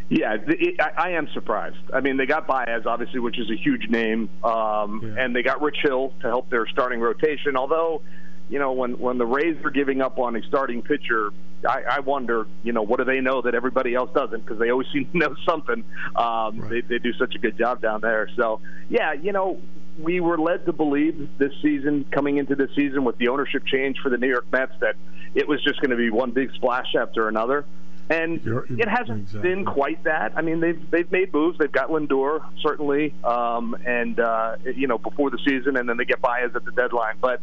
Yeah, 0.08 0.36
it, 0.46 0.80
I, 0.80 1.08
I 1.08 1.10
am 1.12 1.28
surprised. 1.32 1.78
I 1.92 2.00
mean, 2.00 2.18
they 2.18 2.26
got 2.26 2.46
Baez, 2.46 2.86
obviously, 2.86 3.20
which 3.20 3.38
is 3.38 3.50
a 3.50 3.56
huge 3.56 3.88
name, 3.88 4.28
um, 4.44 5.00
yeah. 5.02 5.24
and 5.24 5.34
they 5.34 5.42
got 5.42 5.62
Rich 5.62 5.78
Hill 5.82 6.12
to 6.20 6.28
help 6.28 6.50
their 6.50 6.66
starting 6.68 7.00
rotation. 7.00 7.56
Although 7.56 8.02
you 8.48 8.58
know, 8.58 8.72
when 8.72 8.98
when 8.98 9.18
the 9.18 9.26
Rays 9.26 9.56
are 9.64 9.70
giving 9.70 10.00
up 10.00 10.18
on 10.18 10.36
a 10.36 10.42
starting 10.42 10.82
pitcher, 10.82 11.30
I, 11.66 11.82
I 11.90 12.00
wonder, 12.00 12.46
you 12.62 12.72
know, 12.72 12.82
what 12.82 12.98
do 12.98 13.04
they 13.04 13.20
know 13.20 13.42
that 13.42 13.54
everybody 13.54 13.94
else 13.94 14.10
doesn't? 14.14 14.40
Because 14.40 14.58
they 14.58 14.70
always 14.70 14.88
seem 14.92 15.10
to 15.12 15.18
know 15.18 15.34
something. 15.46 15.84
Um, 16.16 16.60
right. 16.60 16.70
they, 16.70 16.80
they 16.82 16.98
do 16.98 17.12
such 17.14 17.34
a 17.34 17.38
good 17.38 17.56
job 17.56 17.80
down 17.80 18.00
there. 18.00 18.28
So, 18.36 18.60
yeah, 18.88 19.12
you 19.12 19.32
know, 19.32 19.60
we 19.98 20.20
were 20.20 20.38
led 20.38 20.66
to 20.66 20.72
believe 20.72 21.38
this 21.38 21.52
season, 21.62 22.04
coming 22.10 22.36
into 22.36 22.54
this 22.54 22.70
season 22.74 23.04
with 23.04 23.16
the 23.18 23.28
ownership 23.28 23.64
change 23.66 23.98
for 24.02 24.10
the 24.10 24.18
New 24.18 24.28
York 24.28 24.46
Mets, 24.52 24.72
that 24.80 24.96
it 25.34 25.48
was 25.48 25.62
just 25.62 25.80
going 25.80 25.90
to 25.90 25.96
be 25.96 26.10
one 26.10 26.32
big 26.32 26.52
splash 26.54 26.94
after 26.98 27.28
another. 27.28 27.64
And 28.10 28.44
You're, 28.44 28.66
it 28.68 28.86
hasn't 28.86 29.22
exactly. 29.22 29.50
been 29.50 29.64
quite 29.64 30.04
that. 30.04 30.34
I 30.36 30.42
mean, 30.42 30.60
they've 30.60 30.90
they've 30.90 31.10
made 31.10 31.32
moves. 31.32 31.56
They've 31.56 31.72
got 31.72 31.88
Lindor 31.88 32.44
certainly, 32.60 33.14
um, 33.24 33.74
and 33.86 34.20
uh, 34.20 34.56
you 34.62 34.86
know 34.86 34.98
before 34.98 35.30
the 35.30 35.38
season, 35.38 35.78
and 35.78 35.88
then 35.88 35.96
they 35.96 36.04
get 36.04 36.20
Baez 36.20 36.54
at 36.54 36.66
the 36.66 36.72
deadline. 36.72 37.16
But 37.18 37.40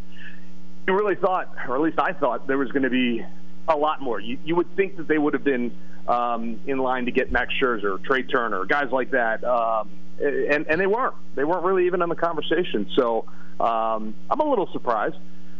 you 0.87 0.95
really 0.95 1.15
thought, 1.15 1.53
or 1.67 1.75
at 1.75 1.81
least 1.81 1.99
I 1.99 2.13
thought, 2.13 2.47
there 2.47 2.57
was 2.57 2.71
going 2.71 2.83
to 2.83 2.89
be 2.89 3.25
a 3.67 3.75
lot 3.75 4.01
more. 4.01 4.19
You, 4.19 4.37
you 4.43 4.55
would 4.55 4.75
think 4.75 4.97
that 4.97 5.07
they 5.07 5.17
would 5.17 5.33
have 5.33 5.43
been 5.43 5.71
um, 6.07 6.59
in 6.65 6.79
line 6.79 7.05
to 7.05 7.11
get 7.11 7.31
Max 7.31 7.53
Scherzer, 7.61 8.03
Trea 8.03 8.23
Turner, 8.23 8.65
guys 8.65 8.91
like 8.91 9.11
that, 9.11 9.43
um, 9.43 9.89
and 10.19 10.65
and 10.67 10.79
they 10.79 10.87
weren't. 10.87 11.15
They 11.35 11.43
weren't 11.43 11.63
really 11.63 11.85
even 11.85 12.01
in 12.01 12.09
the 12.09 12.15
conversation. 12.15 12.89
So 12.95 13.25
um, 13.59 14.15
I'm 14.29 14.39
a 14.39 14.49
little 14.49 14.69
surprised. 14.71 15.17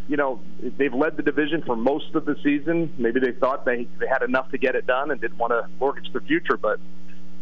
You 0.07 0.17
know, 0.17 0.41
they've 0.60 0.93
led 0.93 1.15
the 1.15 1.23
division 1.23 1.62
for 1.62 1.75
most 1.75 2.15
of 2.15 2.25
the 2.25 2.36
season. 2.43 2.91
Maybe 2.97 3.19
they 3.19 3.31
thought 3.31 3.65
they 3.65 3.88
they 3.99 4.07
had 4.07 4.23
enough 4.23 4.51
to 4.51 4.57
get 4.57 4.75
it 4.75 4.88
done 4.88 5.12
and 5.12 5.21
didn't 5.21 5.38
want 5.38 5.51
to 5.51 5.67
mortgage 5.79 6.12
their 6.12 6.21
future, 6.21 6.57
but 6.57 6.79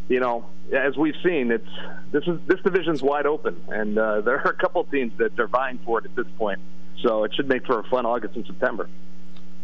you 0.09 0.19
know, 0.19 0.45
as 0.73 0.97
we've 0.97 1.15
seen, 1.23 1.51
it's 1.51 1.69
this 2.11 2.23
is 2.27 2.39
this 2.47 2.59
division's 2.61 3.01
wide 3.01 3.25
open, 3.25 3.63
and 3.69 3.97
uh, 3.97 4.21
there 4.25 4.35
are 4.45 4.51
a 4.51 4.55
couple 4.55 4.83
teams 4.85 5.13
that 5.17 5.39
are 5.39 5.47
vying 5.47 5.79
for 5.85 5.99
it 5.99 6.05
at 6.05 6.15
this 6.15 6.27
point. 6.37 6.59
So 7.01 7.23
it 7.23 7.33
should 7.33 7.47
make 7.47 7.65
for 7.65 7.79
a 7.79 7.83
fun 7.83 8.05
August 8.05 8.35
and 8.35 8.45
September. 8.45 8.89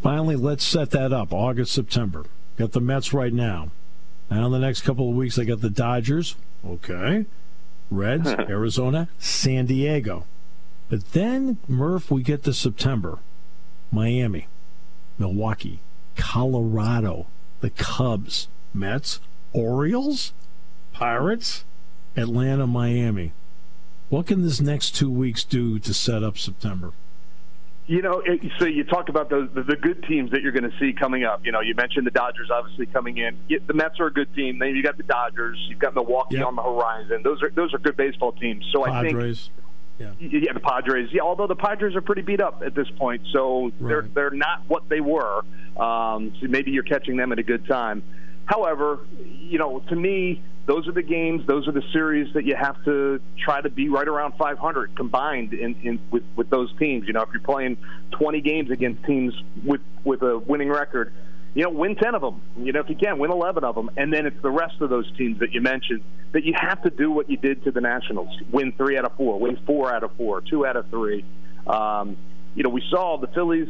Finally, 0.02 0.36
let's 0.36 0.64
set 0.64 0.92
that 0.92 1.12
up. 1.12 1.34
August, 1.34 1.74
September. 1.74 2.26
Got 2.58 2.72
the 2.72 2.82
Mets 2.82 3.14
right 3.14 3.34
now. 3.34 3.72
Now, 4.30 4.46
in 4.48 4.52
the 4.52 4.60
next 4.60 4.82
couple 4.82 5.10
of 5.10 5.16
weeks, 5.16 5.38
I 5.38 5.44
got 5.44 5.62
the 5.62 5.70
Dodgers. 5.70 6.36
Okay. 6.66 7.26
Reds, 7.92 8.30
Arizona, 8.50 9.10
San 9.20 9.66
Diego. 9.66 10.26
But 10.90 11.12
then, 11.14 11.58
Murph, 11.68 12.12
we 12.12 12.24
get 12.24 12.44
to 12.44 12.54
September. 12.54 13.20
Miami, 13.92 14.48
Milwaukee, 15.18 15.80
Colorado, 16.16 17.28
the 17.62 17.70
Cubs, 17.70 18.48
Mets, 18.74 19.20
Orioles, 19.54 20.34
Pirates, 20.94 21.66
Atlanta, 22.16 22.68
Miami. 22.68 23.32
What 24.10 24.28
can 24.28 24.44
this 24.44 24.62
next 24.62 24.96
two 24.96 25.10
weeks 25.10 25.44
do 25.44 25.80
to 25.80 25.94
set 25.94 26.24
up 26.24 26.38
September? 26.38 26.92
You 27.88 28.02
know, 28.02 28.22
it, 28.26 28.42
so 28.58 28.66
you 28.66 28.84
talk 28.84 29.10
about 29.10 29.30
the, 29.30 29.48
the, 29.54 29.62
the 29.62 29.76
good 29.76 30.04
teams 30.08 30.32
that 30.32 30.42
you're 30.42 30.52
going 30.52 30.70
to 30.70 30.76
see 30.80 30.92
coming 30.92 31.24
up. 31.24 31.46
You 31.46 31.52
know, 31.52 31.62
you 31.62 31.76
mentioned 31.76 32.08
the 32.08 32.12
Dodgers 32.12 32.50
obviously 32.52 32.88
coming 32.88 33.18
in. 33.18 33.38
The 33.48 33.74
Mets 33.76 34.00
are 34.00 34.08
a 34.08 34.14
good 34.14 34.34
team. 34.34 34.58
Then 34.58 34.76
you 34.76 34.82
got 34.82 34.98
the 34.98 35.04
Dodgers. 35.04 35.64
You've 35.70 35.78
got 35.80 35.94
Milwaukee 35.94 36.38
yep. 36.38 36.48
on 36.48 36.56
the 36.56 36.64
horizon. 36.64 37.22
Those 37.24 37.44
are 37.44 37.52
those 37.52 37.74
are 37.76 37.78
good 37.78 37.96
baseball 37.96 38.32
teams. 38.32 38.66
So 38.74 38.86
Padres. 38.86 39.50
I 40.00 40.04
think, 40.04 40.20
yeah. 40.20 40.40
yeah, 40.40 40.54
the 40.54 40.60
Padres. 40.60 41.10
Yeah, 41.12 41.22
although 41.22 41.48
the 41.48 41.56
Padres 41.56 41.96
are 41.96 42.02
pretty 42.02 42.24
beat 42.24 42.42
up 42.42 42.64
at 42.66 42.74
this 42.74 42.90
point, 42.98 43.22
so 43.32 43.66
right. 43.66 43.74
they're 43.80 44.02
they're 44.02 44.32
not 44.32 44.64
what 44.68 44.90
they 44.90 45.00
were. 45.00 45.42
Um, 45.78 46.34
so 46.42 46.48
maybe 46.48 46.72
you're 46.72 46.84
catching 46.84 47.18
them 47.18 47.32
at 47.32 47.40
a 47.40 47.44
good 47.44 47.68
time. 47.68 48.04
However, 48.46 49.00
you 49.24 49.58
know, 49.58 49.80
to 49.80 49.96
me, 49.96 50.42
those 50.66 50.88
are 50.88 50.92
the 50.92 51.04
games, 51.04 51.46
those 51.46 51.68
are 51.68 51.72
the 51.72 51.84
series 51.94 52.34
that 52.34 52.46
you 52.46 52.56
have 52.56 52.84
to 52.86 53.22
try 53.38 53.62
to 53.62 53.70
be 53.70 53.90
right 53.90 54.08
around 54.08 54.34
500 54.38 54.96
combined 54.96 55.54
in, 55.54 55.76
in 55.84 56.00
with, 56.10 56.24
with 56.36 56.50
those 56.50 56.76
teams. 56.78 57.06
You 57.08 57.14
know, 57.14 57.22
if 57.22 57.30
you're 57.34 57.42
playing 57.42 57.78
20 58.12 58.42
games 58.42 58.72
against 58.72 59.04
teams 59.06 59.34
with 59.64 59.82
with 60.04 60.22
a 60.22 60.38
winning 60.38 60.70
record, 60.70 61.14
you 61.54 61.64
know, 61.64 61.70
win 61.70 61.96
10 61.96 62.16
of 62.16 62.22
them. 62.22 62.42
You 62.58 62.74
know, 62.74 62.80
if 62.80 62.90
you 62.90 62.96
can, 62.96 63.18
win 63.20 63.32
11 63.32 63.64
of 63.64 63.76
them, 63.76 63.90
and 63.98 64.12
then 64.12 64.26
it's 64.26 64.42
the 64.42 64.52
rest 64.52 64.82
of 64.82 64.90
those 64.90 65.12
teams 65.18 65.40
that 65.40 65.54
you 65.54 65.62
mentioned 65.62 66.04
that 66.32 66.44
you 66.44 66.54
have 66.60 66.82
to 66.84 66.90
do 66.90 67.12
what 67.12 67.30
you 67.30 67.38
did 67.38 67.64
to 67.64 67.72
the 67.72 67.82
Nationals: 67.82 68.30
win 68.52 68.72
three 68.74 68.98
out 68.98 69.06
of 69.06 69.16
four, 69.18 69.40
win 69.40 69.58
four 69.66 69.94
out 69.94 70.04
of 70.04 70.12
four, 70.18 70.42
two 70.42 70.66
out 70.66 70.76
of 70.76 70.90
three. 70.90 71.24
Um, 71.68 72.18
you 72.56 72.64
know, 72.64 72.70
we 72.70 72.84
saw 72.90 73.18
the 73.18 73.28
Phillies 73.28 73.70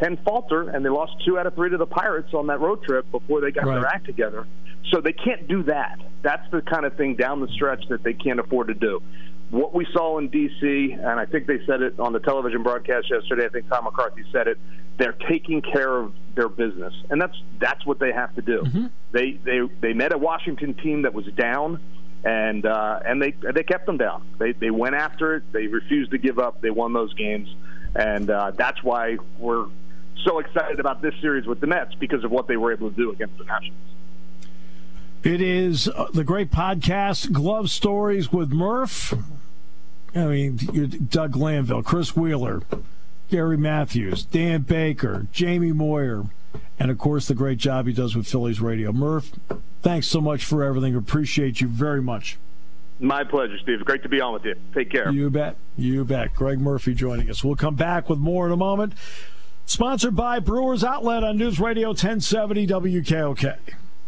can 0.00 0.16
falter, 0.24 0.68
and 0.70 0.84
they 0.84 0.88
lost 0.90 1.12
two 1.24 1.38
out 1.38 1.46
of 1.46 1.54
three 1.54 1.70
to 1.70 1.76
the 1.76 1.86
Pirates 1.86 2.32
on 2.34 2.46
that 2.48 2.60
road 2.60 2.82
trip 2.82 3.10
before 3.10 3.40
they 3.40 3.50
got 3.50 3.64
Right. 3.66 3.80
their 3.80 3.86
act 3.86 4.06
together. 4.06 4.46
So 4.92 5.00
they 5.00 5.12
can't 5.12 5.48
do 5.48 5.62
that. 5.64 5.98
That's 6.22 6.48
the 6.50 6.62
kind 6.62 6.84
of 6.86 6.94
thing 6.96 7.14
down 7.16 7.40
the 7.40 7.48
stretch 7.48 7.86
that 7.88 8.02
they 8.02 8.12
can't 8.12 8.38
afford 8.40 8.68
to 8.68 8.74
do. 8.74 9.02
What 9.50 9.74
we 9.74 9.86
saw 9.92 10.18
in 10.18 10.28
D.C., 10.28 10.92
and 10.92 11.20
I 11.20 11.24
think 11.26 11.46
they 11.46 11.64
said 11.66 11.80
it 11.82 11.98
on 12.00 12.12
the 12.12 12.18
television 12.20 12.62
broadcast 12.62 13.08
yesterday. 13.10 13.46
I 13.46 13.48
think 13.48 13.68
Tom 13.68 13.84
McCarthy 13.84 14.24
said 14.32 14.48
it. 14.48 14.58
They're 14.98 15.14
taking 15.28 15.60
care 15.62 15.96
of 15.98 16.12
their 16.34 16.48
business, 16.48 16.94
and 17.10 17.20
that's 17.20 17.36
that's 17.60 17.84
what 17.86 17.98
they 17.98 18.12
have 18.12 18.34
to 18.36 18.42
do. 18.42 18.64
They 19.12 19.32
they 19.32 19.60
they 19.80 19.92
met 19.92 20.12
a 20.14 20.18
Washington 20.18 20.74
team 20.74 21.02
that 21.02 21.12
was 21.14 21.26
down, 21.26 21.80
and 22.24 22.64
uh, 22.66 23.00
and 23.04 23.20
they 23.22 23.32
they 23.52 23.62
kept 23.62 23.86
them 23.86 23.98
down. 23.98 24.26
They 24.38 24.52
they 24.52 24.70
went 24.70 24.94
after 24.94 25.36
it. 25.36 25.52
They 25.52 25.66
refused 25.66 26.10
to 26.12 26.18
give 26.18 26.38
up. 26.38 26.60
They 26.60 26.70
won 26.70 26.92
those 26.92 27.12
games, 27.14 27.54
and 27.94 28.28
uh, 28.30 28.52
that's 28.56 28.82
why 28.82 29.18
we're 29.38 29.66
so 30.24 30.38
excited 30.38 30.80
about 30.80 31.02
this 31.02 31.14
series 31.20 31.46
with 31.46 31.60
the 31.60 31.66
Mets 31.66 31.94
because 31.94 32.24
of 32.24 32.30
what 32.30 32.46
they 32.48 32.56
were 32.56 32.72
able 32.72 32.90
to 32.90 32.96
do 32.96 33.10
against 33.12 33.38
the 33.38 33.44
Nationals. 33.44 33.80
It 35.22 35.40
is 35.40 35.88
uh, 35.88 36.08
the 36.12 36.24
great 36.24 36.50
podcast, 36.50 37.32
Glove 37.32 37.70
Stories 37.70 38.32
with 38.32 38.52
Murph. 38.52 39.12
I 40.14 40.24
mean, 40.26 40.56
Doug 41.10 41.32
Glanville, 41.32 41.82
Chris 41.82 42.16
Wheeler, 42.16 42.62
Gary 43.28 43.56
Matthews, 43.56 44.24
Dan 44.24 44.62
Baker, 44.62 45.26
Jamie 45.32 45.72
Moyer, 45.72 46.24
and 46.78 46.90
of 46.90 46.98
course 46.98 47.28
the 47.28 47.34
great 47.34 47.58
job 47.58 47.86
he 47.86 47.92
does 47.92 48.14
with 48.14 48.26
Phillies 48.26 48.60
Radio. 48.60 48.92
Murph, 48.92 49.32
thanks 49.82 50.06
so 50.06 50.20
much 50.20 50.44
for 50.44 50.62
everything. 50.62 50.94
Appreciate 50.94 51.60
you 51.60 51.68
very 51.68 52.00
much. 52.00 52.38
My 52.98 53.24
pleasure, 53.24 53.58
Steve. 53.58 53.84
Great 53.84 54.02
to 54.04 54.08
be 54.08 54.20
on 54.20 54.32
with 54.32 54.44
you. 54.44 54.54
Take 54.74 54.90
care. 54.90 55.10
You 55.10 55.28
bet. 55.28 55.56
You 55.76 56.04
bet. 56.04 56.34
Gregg 56.34 56.60
Murphy 56.60 56.94
joining 56.94 57.28
us. 57.28 57.44
We'll 57.44 57.56
come 57.56 57.74
back 57.74 58.08
with 58.08 58.18
more 58.18 58.46
in 58.46 58.52
a 58.52 58.56
moment. 58.56 58.94
Sponsored 59.68 60.14
by 60.14 60.38
Brewers 60.38 60.84
Outlet 60.84 61.24
on 61.24 61.38
News 61.38 61.58
Radio 61.58 61.88
1070 61.88 62.68
WKOK. 62.68 63.58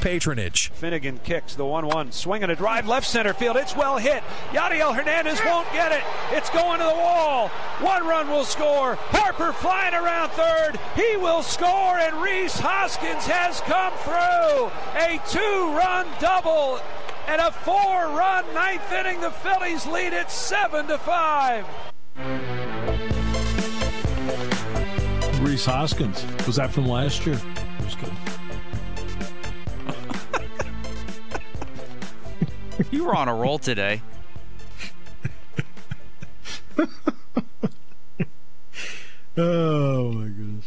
patronage. 0.00 0.70
Finnegan 0.70 1.18
kicks 1.18 1.54
the 1.54 1.64
1 1.64 1.86
1, 1.86 2.12
swinging 2.12 2.50
a 2.50 2.56
drive 2.56 2.86
left 2.86 3.06
center 3.06 3.34
field. 3.34 3.56
It's 3.56 3.76
well 3.76 3.98
hit. 3.98 4.22
Yadiel 4.50 4.94
Hernandez 4.94 5.40
won't 5.44 5.70
get 5.72 5.92
it. 5.92 6.02
It's 6.32 6.50
going 6.50 6.78
to 6.78 6.84
the 6.84 6.94
wall. 6.94 7.48
One 7.80 8.06
run 8.06 8.28
will 8.28 8.44
score. 8.44 8.96
Harper 8.96 9.52
flying 9.52 9.94
around 9.94 10.30
third. 10.30 10.78
He 10.96 11.16
will 11.16 11.42
score, 11.42 11.98
and 11.98 12.22
Rhys 12.22 12.58
Hoskins 12.58 13.26
has 13.26 13.60
come 13.62 13.92
through. 14.04 14.70
A 15.00 15.20
two 15.28 15.76
run 15.76 16.06
double 16.18 16.80
and 17.28 17.40
a 17.40 17.52
four 17.52 17.74
run 17.74 18.44
ninth 18.54 18.92
inning. 18.92 19.20
The 19.20 19.30
Phillies 19.30 19.86
lead 19.86 20.12
it 20.12 20.30
7 20.30 20.86
to 20.88 20.98
5. 20.98 21.66
Rhys 25.40 25.64
Hoskins. 25.64 26.24
Was 26.46 26.56
that 26.56 26.70
from 26.70 26.86
last 26.86 27.24
year? 27.24 27.36
It 27.36 27.84
was 27.84 27.94
good. 27.94 28.39
You 32.90 33.04
were 33.04 33.14
on 33.14 33.28
a 33.28 33.34
roll 33.34 33.58
today. 33.58 34.02
Oh 39.36 40.12
my 40.12 40.26
goodness. 40.26 40.66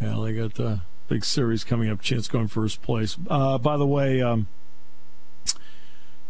Yeah, 0.00 0.18
they 0.24 0.32
got 0.32 0.54
the 0.54 0.80
big 1.08 1.24
series 1.24 1.62
coming 1.62 1.88
up. 1.88 2.00
Chance 2.00 2.26
going 2.26 2.48
first 2.48 2.82
place. 2.82 3.16
Uh, 3.28 3.58
by 3.58 3.76
the 3.76 3.86
way, 3.86 4.20
um, 4.22 4.48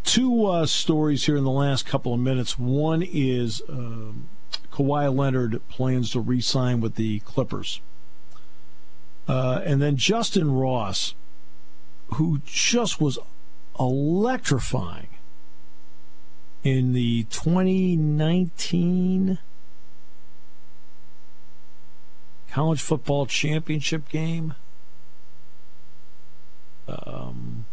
two 0.02 0.44
uh, 0.46 0.66
stories 0.66 1.24
here 1.24 1.36
in 1.36 1.44
the 1.44 1.50
last 1.50 1.86
couple 1.86 2.12
of 2.12 2.20
minutes. 2.20 2.58
One 2.58 3.02
is 3.02 3.62
um, 3.70 4.28
Kawhi 4.70 5.14
Leonard 5.14 5.66
plans 5.68 6.10
to 6.10 6.20
re-sign 6.20 6.80
with 6.80 6.96
the 6.96 7.20
Clippers, 7.20 7.80
uh, 9.26 9.62
and 9.64 9.80
then 9.80 9.96
Justyn 9.96 10.60
Ross, 10.60 11.14
who 12.14 12.42
just 12.44 13.00
was 13.00 13.18
electrifying 13.78 15.08
in 16.62 16.92
the 16.92 17.24
2019 17.24 19.38
college 22.50 22.80
football 22.80 23.26
championship 23.26 24.08
game. 24.08 24.54
Um, 26.86 27.66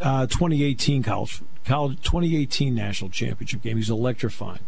uh, 0.00 0.26
2018 0.26 1.02
college, 1.02 1.42
college 1.64 2.00
2018 2.02 2.74
national 2.74 3.10
championship 3.10 3.62
game. 3.62 3.76
He's 3.76 3.90
electrifying. 3.90 4.64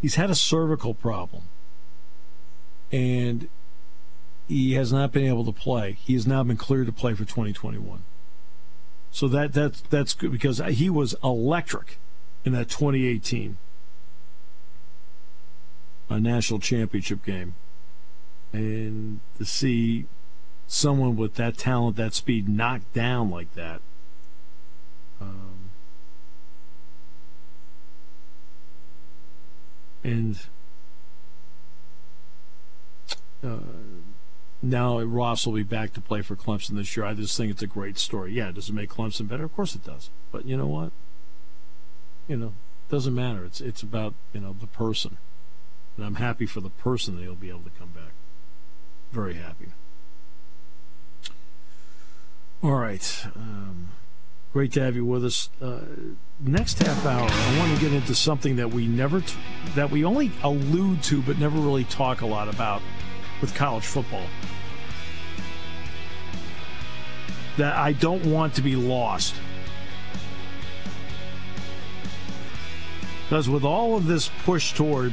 He's 0.00 0.14
had 0.16 0.30
a 0.30 0.34
cervical 0.34 0.94
problem, 0.94 1.42
and 2.90 3.48
he 4.52 4.74
has 4.74 4.92
not 4.92 5.12
been 5.12 5.24
able 5.24 5.44
to 5.44 5.52
play. 5.52 5.96
He 6.04 6.12
has 6.14 6.26
now 6.26 6.42
been 6.42 6.56
cleared 6.56 6.86
to 6.86 6.92
play 6.92 7.14
for 7.14 7.24
2021. 7.24 8.02
So 9.10 9.28
that 9.28 9.52
that's 9.52 9.80
that's 9.82 10.14
good 10.14 10.32
because 10.32 10.58
he 10.58 10.88
was 10.88 11.14
electric 11.22 11.98
in 12.44 12.52
that 12.52 12.68
2018 12.68 13.56
a 16.08 16.20
national 16.20 16.60
championship 16.60 17.24
game. 17.24 17.54
And 18.52 19.20
to 19.38 19.44
see 19.44 20.06
someone 20.66 21.16
with 21.16 21.34
that 21.34 21.56
talent, 21.56 21.96
that 21.96 22.12
speed 22.12 22.48
knocked 22.48 22.92
down 22.92 23.30
like 23.30 23.54
that. 23.54 23.80
Um, 25.20 25.70
and 30.04 30.38
uh, 33.42 33.58
now 34.62 35.00
Ross 35.00 35.44
will 35.44 35.54
be 35.54 35.64
back 35.64 35.92
to 35.94 36.00
play 36.00 36.22
for 36.22 36.36
Clemson 36.36 36.76
this 36.76 36.96
year. 36.96 37.04
I 37.04 37.14
just 37.14 37.36
think 37.36 37.50
it's 37.50 37.62
a 37.62 37.66
great 37.66 37.98
story. 37.98 38.32
Yeah, 38.32 38.52
does 38.52 38.68
it 38.68 38.74
make 38.74 38.90
Clemson 38.90 39.28
better? 39.28 39.44
Of 39.44 39.54
course 39.54 39.74
it 39.74 39.84
does. 39.84 40.10
But 40.30 40.46
you 40.46 40.56
know 40.56 40.68
what? 40.68 40.92
You 42.28 42.36
know, 42.36 42.46
it 42.46 42.90
doesn't 42.90 43.14
matter. 43.14 43.44
It's 43.44 43.60
it's 43.60 43.82
about 43.82 44.14
you 44.32 44.40
know 44.40 44.54
the 44.58 44.68
person. 44.68 45.18
And 45.96 46.06
I'm 46.06 46.14
happy 46.14 46.46
for 46.46 46.60
the 46.60 46.70
person 46.70 47.16
that 47.16 47.22
he'll 47.22 47.34
be 47.34 47.50
able 47.50 47.62
to 47.62 47.70
come 47.78 47.90
back. 47.90 48.12
Very 49.10 49.34
happy. 49.34 49.68
All 52.62 52.76
right. 52.76 53.26
Um, 53.34 53.88
great 54.52 54.72
to 54.72 54.82
have 54.82 54.94
you 54.94 55.04
with 55.04 55.24
us. 55.24 55.50
Uh, 55.60 55.80
next 56.40 56.78
half 56.78 57.04
hour, 57.04 57.28
I 57.28 57.58
want 57.58 57.74
to 57.74 57.80
get 57.80 57.92
into 57.92 58.14
something 58.14 58.56
that 58.56 58.70
we 58.70 58.86
never, 58.86 59.20
t- 59.20 59.36
that 59.74 59.90
we 59.90 60.04
only 60.04 60.30
allude 60.42 61.02
to, 61.04 61.20
but 61.22 61.38
never 61.38 61.58
really 61.58 61.84
talk 61.84 62.20
a 62.20 62.26
lot 62.26 62.48
about 62.48 62.80
with 63.42 63.54
college 63.54 63.84
football. 63.84 64.24
That 67.58 67.76
I 67.76 67.92
don't 67.92 68.24
want 68.24 68.54
to 68.54 68.62
be 68.62 68.76
lost. 68.76 69.34
Because 73.24 73.48
with 73.48 73.64
all 73.64 73.96
of 73.96 74.06
this 74.06 74.30
push 74.44 74.72
toward 74.72 75.12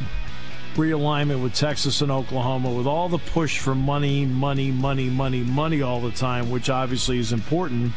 realignment 0.75 1.41
with 1.43 1.53
Texas 1.53 2.01
and 2.01 2.11
Oklahoma, 2.11 2.71
with 2.71 2.87
all 2.87 3.09
the 3.09 3.17
push 3.17 3.59
for 3.59 3.75
money, 3.75 4.25
money, 4.25 4.71
money, 4.71 5.09
money, 5.09 5.41
money 5.41 5.81
all 5.81 5.99
the 5.99 6.11
time, 6.11 6.49
which 6.49 6.69
obviously 6.69 7.17
is 7.17 7.33
important. 7.33 7.91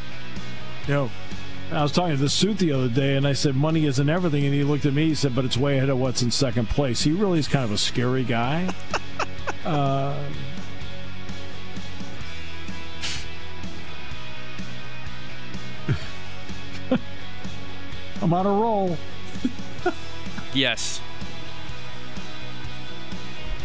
You 0.88 0.94
know, 0.94 1.10
I 1.70 1.82
was 1.82 1.92
talking 1.92 2.16
to 2.16 2.20
the 2.20 2.28
suit 2.28 2.58
the 2.58 2.72
other 2.72 2.88
day, 2.88 3.16
and 3.16 3.26
I 3.26 3.32
said 3.32 3.54
money 3.54 3.86
isn't 3.86 4.08
everything, 4.08 4.44
and 4.44 4.54
he 4.54 4.64
looked 4.64 4.86
at 4.86 4.92
me. 4.92 5.08
He 5.08 5.14
said, 5.14 5.34
"But 5.34 5.44
it's 5.44 5.56
way 5.56 5.76
ahead 5.76 5.88
of 5.88 5.98
what's 5.98 6.22
in 6.22 6.30
second 6.30 6.68
place." 6.68 7.02
He 7.02 7.12
really 7.12 7.38
is 7.38 7.48
kind 7.48 7.64
of 7.64 7.72
a 7.72 7.78
scary 7.78 8.24
guy. 8.24 8.68
uh, 9.64 10.14
I'm 18.22 18.32
on 18.32 18.46
a 18.46 18.50
roll. 18.50 18.96
Yes. 20.54 21.00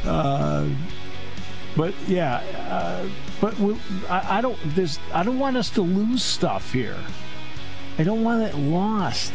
Uh, 0.06 0.68
But 1.78 1.94
yeah, 2.08 2.38
uh, 2.72 3.08
but 3.40 3.58
we, 3.60 3.78
I, 4.10 4.40
I 4.40 4.42
don't. 4.42 4.58
There's. 4.74 4.98
I 5.14 5.22
don't 5.22 5.38
want 5.38 5.58
us 5.58 5.70
to 5.72 5.84
lose 5.84 6.24
stuff 6.24 6.74
here. 6.74 6.98
I 8.00 8.04
don't 8.04 8.24
want 8.24 8.42
it 8.42 8.56
lost. 8.58 9.32